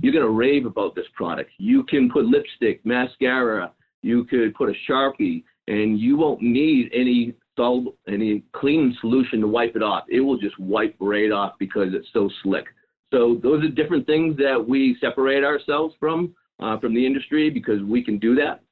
[0.00, 1.50] you're going to rave about this product.
[1.58, 3.72] You can put lipstick, mascara,
[4.02, 9.48] you could put a Sharpie, and you won't need any solid, any clean solution to
[9.48, 10.04] wipe it off.
[10.08, 12.66] It will just wipe right off because it's so slick.
[13.12, 17.82] So those are different things that we separate ourselves from uh, from the industry because
[17.82, 18.62] we can do that,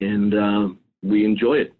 [0.00, 0.68] and uh,
[1.02, 1.74] we enjoy it.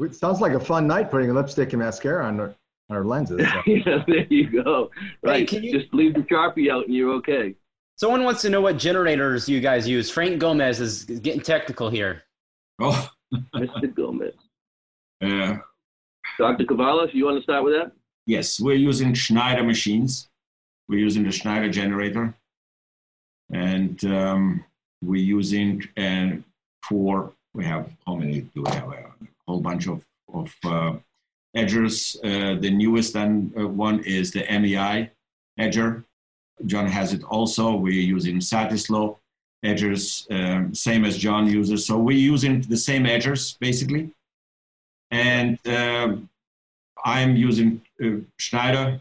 [0.00, 2.54] It sounds like a fun night putting lipstick and mascara on our,
[2.90, 3.40] on our lenses.
[3.40, 3.62] So.
[3.66, 4.90] yeah, there you go.
[5.22, 5.78] Right, hey, you...
[5.78, 7.54] just leave the sharpie out and you're okay.
[7.96, 10.10] Someone wants to know what generators you guys use.
[10.10, 12.22] Frank Gomez is getting technical here.
[12.80, 13.08] Oh,
[13.54, 13.94] Mr.
[13.94, 14.34] Gomez.
[15.20, 15.58] Yeah.
[16.38, 16.64] Dr.
[16.64, 17.92] Cavalos, you want to start with that?
[18.26, 20.28] Yes, we're using Schneider machines.
[20.88, 22.34] We're using the Schneider generator,
[23.50, 24.64] and um,
[25.02, 26.44] we're using and
[26.82, 28.90] for we have how many do we have?
[28.92, 29.06] A
[29.46, 30.94] whole bunch of of uh,
[31.56, 32.16] edgers.
[32.24, 35.10] Uh, the newest uh, one is the MEI
[35.58, 36.04] edger.
[36.66, 37.74] John has it also.
[37.74, 39.18] We're using Satisloh
[39.64, 41.86] edgers, um, same as John uses.
[41.86, 44.10] So we're using the same edgers basically.
[45.10, 46.28] And um,
[47.04, 49.00] I'm using uh, Schneider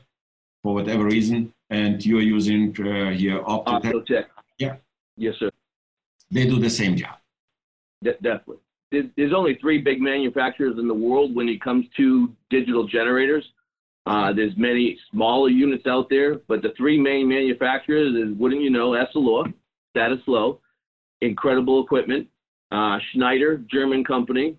[0.62, 3.94] for whatever reason, and you're using uh, here Optotech.
[3.94, 4.26] Optotech.
[4.58, 4.76] Yeah.
[5.18, 5.50] Yes, sir.
[6.32, 7.18] They do the same job.
[8.04, 8.58] De- definitely.
[8.92, 13.52] There's only three big manufacturers in the world when it comes to digital generators.
[14.06, 18.70] Uh, there's many smaller units out there, but the three main manufacturers is, wouldn't you
[18.70, 19.54] know, Essilor,
[19.96, 20.60] Satisloh,
[21.22, 22.28] incredible equipment.
[22.72, 24.58] Uh, Schneider, German company.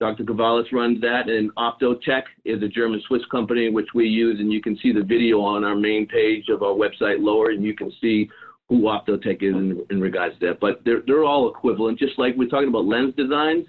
[0.00, 0.24] Dr.
[0.24, 4.62] Cavalos runs that, and Optotech is a German Swiss company which we use, and you
[4.62, 7.92] can see the video on our main page of our website lower, and you can
[8.00, 8.28] see
[8.70, 10.60] who Optotech is in, in regards to that.
[10.60, 13.66] But they're they're all equivalent, just like we're talking about lens designs.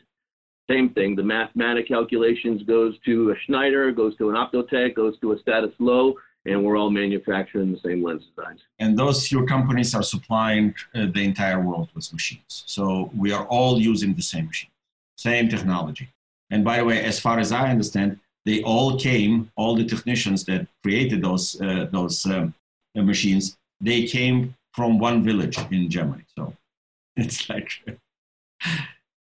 [0.71, 1.15] Same thing.
[1.15, 6.13] The mathematic calculations goes to a Schneider, goes to an Optotech, goes to a Satisloh,
[6.45, 8.61] and we're all manufacturing the same lens designs.
[8.79, 12.63] And those your companies are supplying uh, the entire world with machines.
[12.67, 14.69] So we are all using the same machine,
[15.17, 16.09] same technology.
[16.49, 20.45] And by the way, as far as I understand, they all came, all the technicians
[20.45, 22.53] that created those uh, those um,
[22.97, 26.23] uh, machines, they came from one village in Germany.
[26.35, 26.53] So
[27.15, 27.71] it's like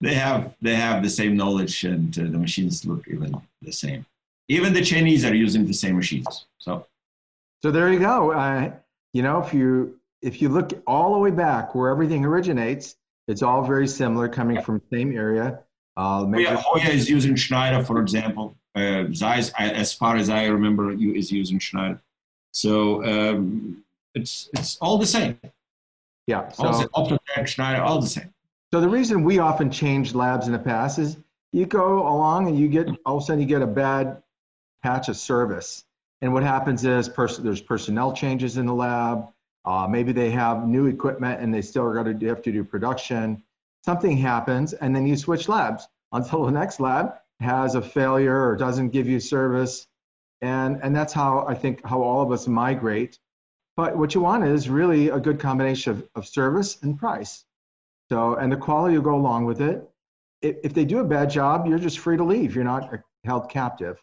[0.02, 4.06] they have they have the same knowledge, and uh, the machines look even the same.
[4.50, 6.46] Even the Chinese are using the same machines.
[6.60, 6.86] So
[7.62, 8.32] so there you go.
[8.32, 8.72] Uh,
[9.14, 12.96] you know, if you if you look all the way back where everything originates,
[13.28, 15.60] it's all very similar, coming from the same area.
[15.96, 18.56] Uh, Hoya, Hoya is using Schneider, for example.
[18.76, 22.00] Uh, Zeiss, as far as I remember, you is using Schneider.
[22.52, 23.84] So um,
[24.14, 25.40] it's it's all the same.
[26.28, 26.50] Yeah.
[26.50, 28.32] So Optotech, Schneider, all the same.
[28.74, 31.18] So the reason we often change labs in the past is
[31.54, 34.22] you go along and you get all of a sudden you get a bad
[34.84, 35.86] patch of service
[36.22, 39.28] and what happens is pers- there's personnel changes in the lab.
[39.66, 43.44] Uh, maybe they have new equipment and they still got to have to do production.
[43.86, 48.56] Something happens, and then you switch labs until the next lab has a failure or
[48.56, 49.88] doesn't give you service.
[50.42, 53.20] And, and that's how I think how all of us migrate.
[53.76, 57.46] But what you want is really a good combination of, of service and price.
[58.10, 59.88] So, and the quality will go along with it.
[60.42, 62.56] If, they do a bad job, you're just free to leave.
[62.56, 62.90] You're not
[63.26, 64.02] held captive.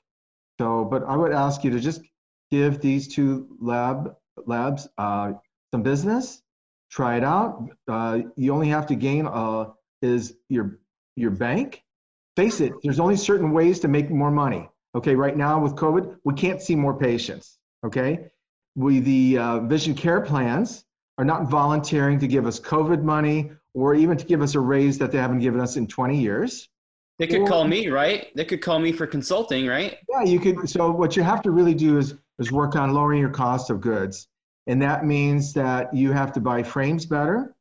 [0.59, 2.03] So, but I would ask you to just
[2.51, 4.15] give these two lab
[4.47, 5.33] labs uh,
[5.73, 6.43] some business,
[6.91, 7.69] try it out.
[7.89, 9.67] Uh, you only have to gain uh,
[10.03, 10.79] is your
[11.17, 11.83] your bank.
[12.37, 14.69] Face it, there's only certain ways to make more money.
[14.95, 17.59] Okay, right now with COVID, we can't see more patients.
[17.85, 18.31] Okay,
[18.75, 20.85] we the uh, vision care plans
[21.19, 24.99] are not volunteering to give us COVID money or even to give us a raise
[24.99, 26.68] that they haven't given us in 20 years.
[27.18, 28.29] They could call me, right?
[28.35, 29.99] They could call me for consulting, right?
[30.09, 30.68] Yeah, you could.
[30.68, 33.81] So what you have to really do is is work on lowering your cost of
[33.81, 34.27] goods,
[34.66, 37.55] and that means that you have to buy frames better.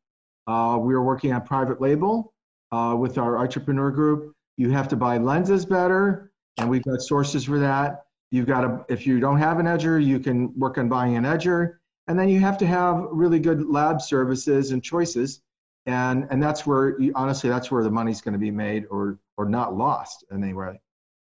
[0.47, 2.33] Uh, we are working on private label
[2.71, 4.33] uh, with our Eyetrepreneur group.
[4.57, 8.05] You have to buy lenses better, and we've got sources for that.
[8.31, 11.23] You've got to, if you don't have an edger, you can work on buying an
[11.23, 11.75] edger,
[12.07, 15.41] and then you have to have really good lab services and choices,
[15.85, 19.19] and and that's where you, honestly that's where the money's going to be made, or
[19.37, 20.79] or not lost anyway.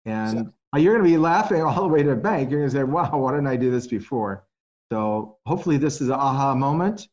[0.07, 2.51] And so, you're going to be laughing all the way to the bank.
[2.51, 4.45] You're going to say, wow, why didn't I do this before?
[4.93, 7.09] So hopefully this is an aha moment.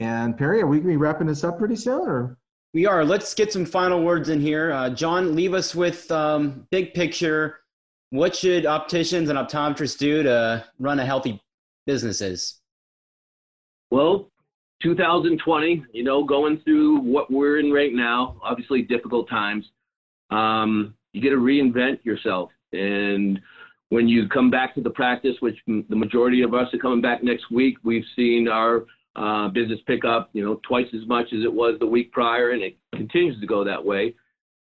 [0.00, 2.08] And Perry, are we going to be wrapping this up pretty soon?
[2.08, 2.38] Or?
[2.74, 3.04] We are.
[3.04, 4.72] Let's get some final words in here.
[4.72, 7.60] Uh, John, leave us with um, big picture.
[8.10, 11.40] What should opticians and optometrists do to run a healthy
[11.86, 12.60] businesses?
[13.90, 14.31] Well,
[14.82, 19.64] 2020, you know, going through what we're in right now, obviously difficult times.
[20.30, 22.50] Um, you get to reinvent yourself.
[22.72, 23.40] And
[23.90, 27.22] when you come back to the practice, which the majority of us are coming back
[27.22, 31.44] next week, we've seen our uh, business pick up, you know, twice as much as
[31.44, 34.14] it was the week prior, and it continues to go that way.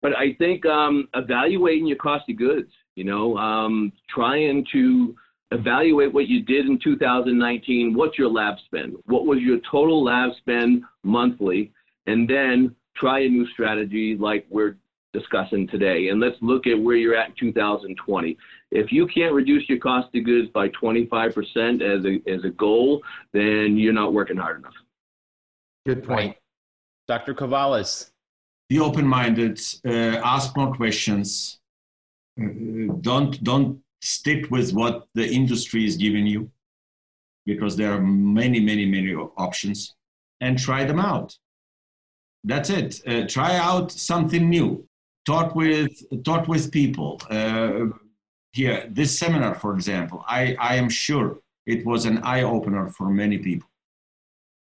[0.02, 5.16] But I think um, evaluating your cost of goods, you know, um, trying to
[5.52, 7.94] evaluate what you did in 2019.
[7.94, 8.96] What's your lab spend?
[9.06, 11.72] What was your total lab spend monthly?
[12.08, 14.78] And then try a new strategy like we're
[15.14, 16.10] discussing today.
[16.10, 18.38] And let's look at where you're at in 2020.
[18.72, 23.02] If you can't reduce your cost of goods by 25% as a, as a goal,
[23.34, 24.74] then you're not working hard enough.
[25.86, 26.18] Good point.
[26.18, 26.38] Right.
[27.08, 27.34] Dr.
[27.34, 28.12] Kovales.
[28.68, 29.62] Be open-minded.
[29.86, 31.60] Uh, ask more questions.
[32.40, 32.48] Uh,
[33.02, 36.52] don't don't stick with what the industry is giving you,
[37.46, 39.96] because there are many many many options,
[40.42, 41.38] and try them out.
[42.44, 43.02] That's it.
[43.08, 44.88] Uh, try out something new.
[45.26, 45.92] Talk with
[46.24, 47.20] talk with people.
[47.30, 47.88] Uh,
[48.54, 53.10] here, this seminar, for example, I, I am sure it was an eye opener for
[53.10, 53.70] many people.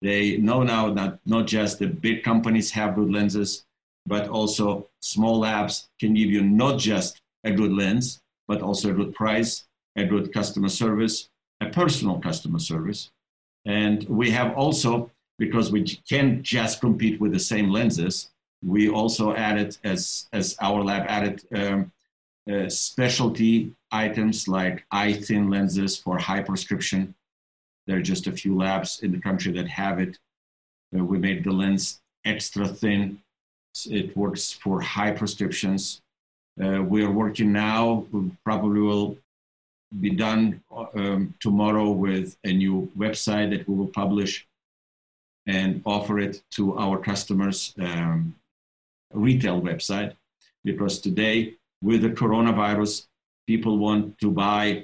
[0.02, 3.66] They know now that not just the big companies have good lenses,
[4.06, 8.94] but also small labs can give you not just a good lens, but also a
[8.94, 9.52] good price,
[9.96, 11.30] a good customer service,
[11.62, 13.12] a personal customer service.
[13.66, 18.32] And we have also, because we can't just compete with the same lenses,
[18.64, 21.92] we also added, as, as our lab added, um,
[22.52, 27.14] uh, specialty items like eye thin lenses for high prescription.
[27.86, 30.18] There are just a few labs in the country that have it.
[30.98, 33.22] Uh, we made the lens extra thin.
[33.86, 36.02] It works for high prescriptions.
[36.62, 39.18] Uh, we are working now, we probably will
[40.00, 40.62] be done
[40.94, 44.46] um, tomorrow with a new website that we will publish
[45.48, 48.36] and offer it to our customers, um,
[49.14, 50.14] retail website,
[50.64, 53.08] because today with the coronavirus,
[53.48, 54.84] people want to buy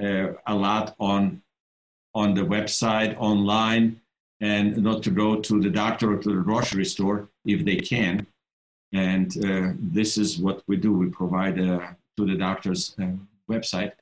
[0.00, 1.40] uh, a lot on
[2.14, 4.00] on the website, online,
[4.40, 8.24] and not to go to the doctor or to the grocery store if they can.
[8.92, 10.92] And uh, this is what we do.
[10.92, 11.80] We provide uh,
[12.16, 13.08] to the doctor's uh,
[13.50, 13.92] website.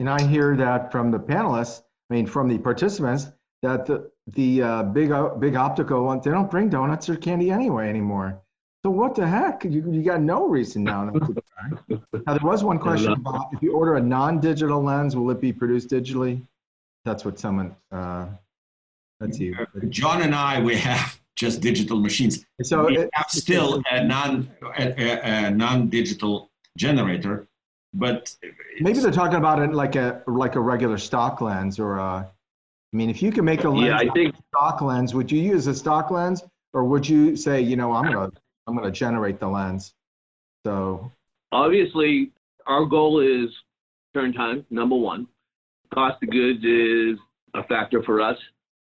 [0.00, 3.28] And I hear that from the panelists, I mean, from the participants,
[3.62, 7.50] that the, the uh, big, uh, big optical ones, they don't bring donuts or candy
[7.50, 8.40] anyway anymore.
[8.84, 9.64] So what the heck?
[9.64, 11.98] You, you got no reason now not to try.
[12.26, 15.52] now there was one question about if you order a non-digital lens, will it be
[15.52, 16.40] produced digitally?
[17.04, 17.74] That's what someone.
[17.90, 18.26] Uh,
[19.18, 19.54] let's see.
[19.88, 22.44] John and I, we have just digital machines.
[22.62, 27.46] So we it, have still a non a, a, a non-digital generator,
[27.94, 28.34] but
[28.80, 32.30] maybe they're talking about it like a like a regular stock lens or a.
[32.92, 35.40] I mean, if you can make a lens Yeah, I think stock lens, would you
[35.40, 38.30] use a stock lens, or would you say, you know, I'm gonna
[38.66, 39.94] I'm going to generate the lens.
[40.64, 41.10] So
[41.52, 42.32] obviously
[42.66, 43.50] our goal is
[44.14, 45.26] turn time, number one.
[45.94, 47.18] Cost of goods is
[47.54, 48.36] a factor for us.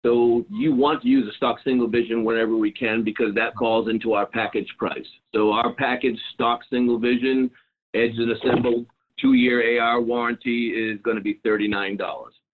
[0.04, 3.88] So you want to use a stock single vision whenever we can because that falls
[3.88, 5.06] into our package price.
[5.34, 7.52] So our package stock single vision,
[7.94, 8.88] edge and assembled,
[9.20, 12.00] two-year AR warranty is going to be $39.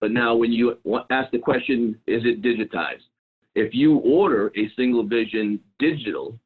[0.02, 0.78] But now when you
[1.10, 3.06] ask the question, is it digitized?
[3.56, 6.38] If you order a single vision digital,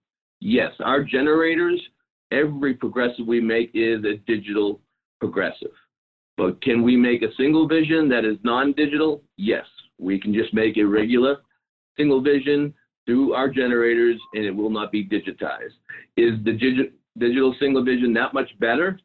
[0.41, 1.79] Yes, our generators,
[2.31, 4.81] every progressive we make is a digital
[5.19, 5.71] progressive.
[6.35, 9.21] But can we make a single vision that is non-digital?
[9.37, 9.65] Yes,
[10.01, 11.37] we can just make a regular
[11.97, 12.73] single vision
[13.05, 15.77] through our generators and it will not be digitized.
[16.17, 18.99] Is the digi digital single vision that much better?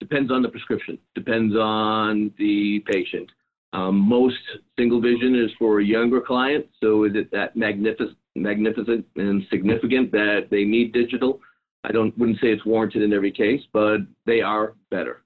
[0.00, 3.30] Depends on the prescription, depends on the patient.
[3.72, 4.36] Um, most
[4.78, 10.48] single vision is for a younger client, so is it that magnificent and significant that
[10.50, 11.40] they need digital.
[11.84, 15.22] I don't wouldn't say it's warranted in every case, but they are better.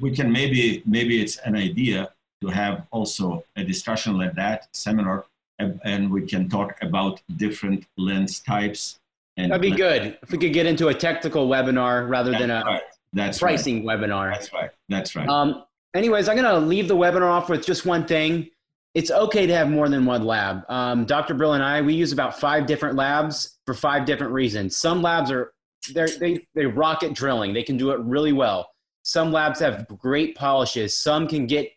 [0.00, 2.13] We can maybe maybe it's an idea
[2.44, 5.24] to have also a discussion like that seminar,
[5.58, 8.98] and, we can talk about different lens types.
[9.36, 12.50] And That'd be good if we could get into a technical webinar rather That's than
[12.50, 12.82] a right.
[13.12, 13.98] That's pricing right.
[13.98, 14.32] webinar.
[14.32, 14.70] That's right.
[14.88, 15.28] That's right.
[15.28, 15.64] Um,
[15.94, 18.50] anyways, I'm going to leave the webinar off with just one thing.
[18.94, 20.62] It's okay to have more than one lab.
[20.68, 21.34] Um, Dr.
[21.34, 24.76] Brill and I, we use about five different labs for five different reasons.
[24.76, 25.52] Some labs are
[25.92, 27.52] they're, they they rocket drilling.
[27.52, 28.70] They can do it really well.
[29.02, 30.98] Some labs have great polishes.
[30.98, 31.70] Some can get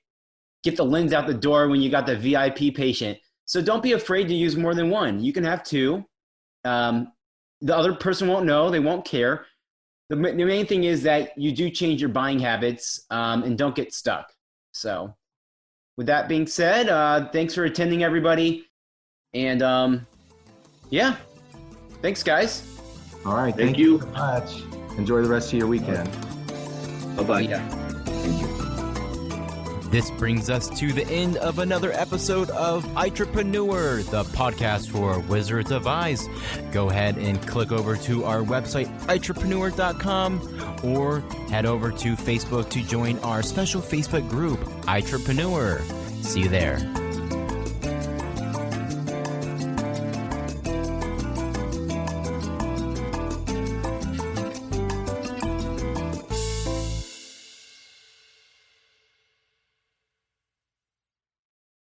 [0.70, 3.18] get the lens out the door when you got the VIP patient.
[3.46, 5.24] So don't be afraid to use more than one.
[5.24, 6.04] You can have two.
[6.66, 7.14] Um,
[7.62, 8.70] the other person won't know.
[8.70, 9.46] They won't care.
[10.10, 13.76] The, the main thing is that you do change your buying habits um, and don't
[13.76, 14.32] get stuck.
[14.74, 15.16] So
[15.96, 18.68] with that being said, uh, thanks for attending, everybody.
[19.34, 20.06] And um,
[20.90, 21.16] yeah,
[22.02, 22.64] thanks, guys.
[23.26, 23.56] All right.
[23.56, 24.02] Thank Thank, you.
[24.02, 24.64] so much.
[24.98, 26.10] Enjoy the rest of your weekend.
[27.16, 27.42] Bye bye.
[27.42, 28.54] Yeah.
[29.90, 35.72] This brings us to the end of another episode of Eyetrepreneur, the podcast for Wizards
[35.72, 36.28] of Eyes.
[36.72, 42.84] Go ahead and click over to our website, eyetrepreneur.com, or head over to Facebook to
[42.84, 45.82] join our special Facebook group, Eyetrepreneur.
[46.24, 47.07] See you there.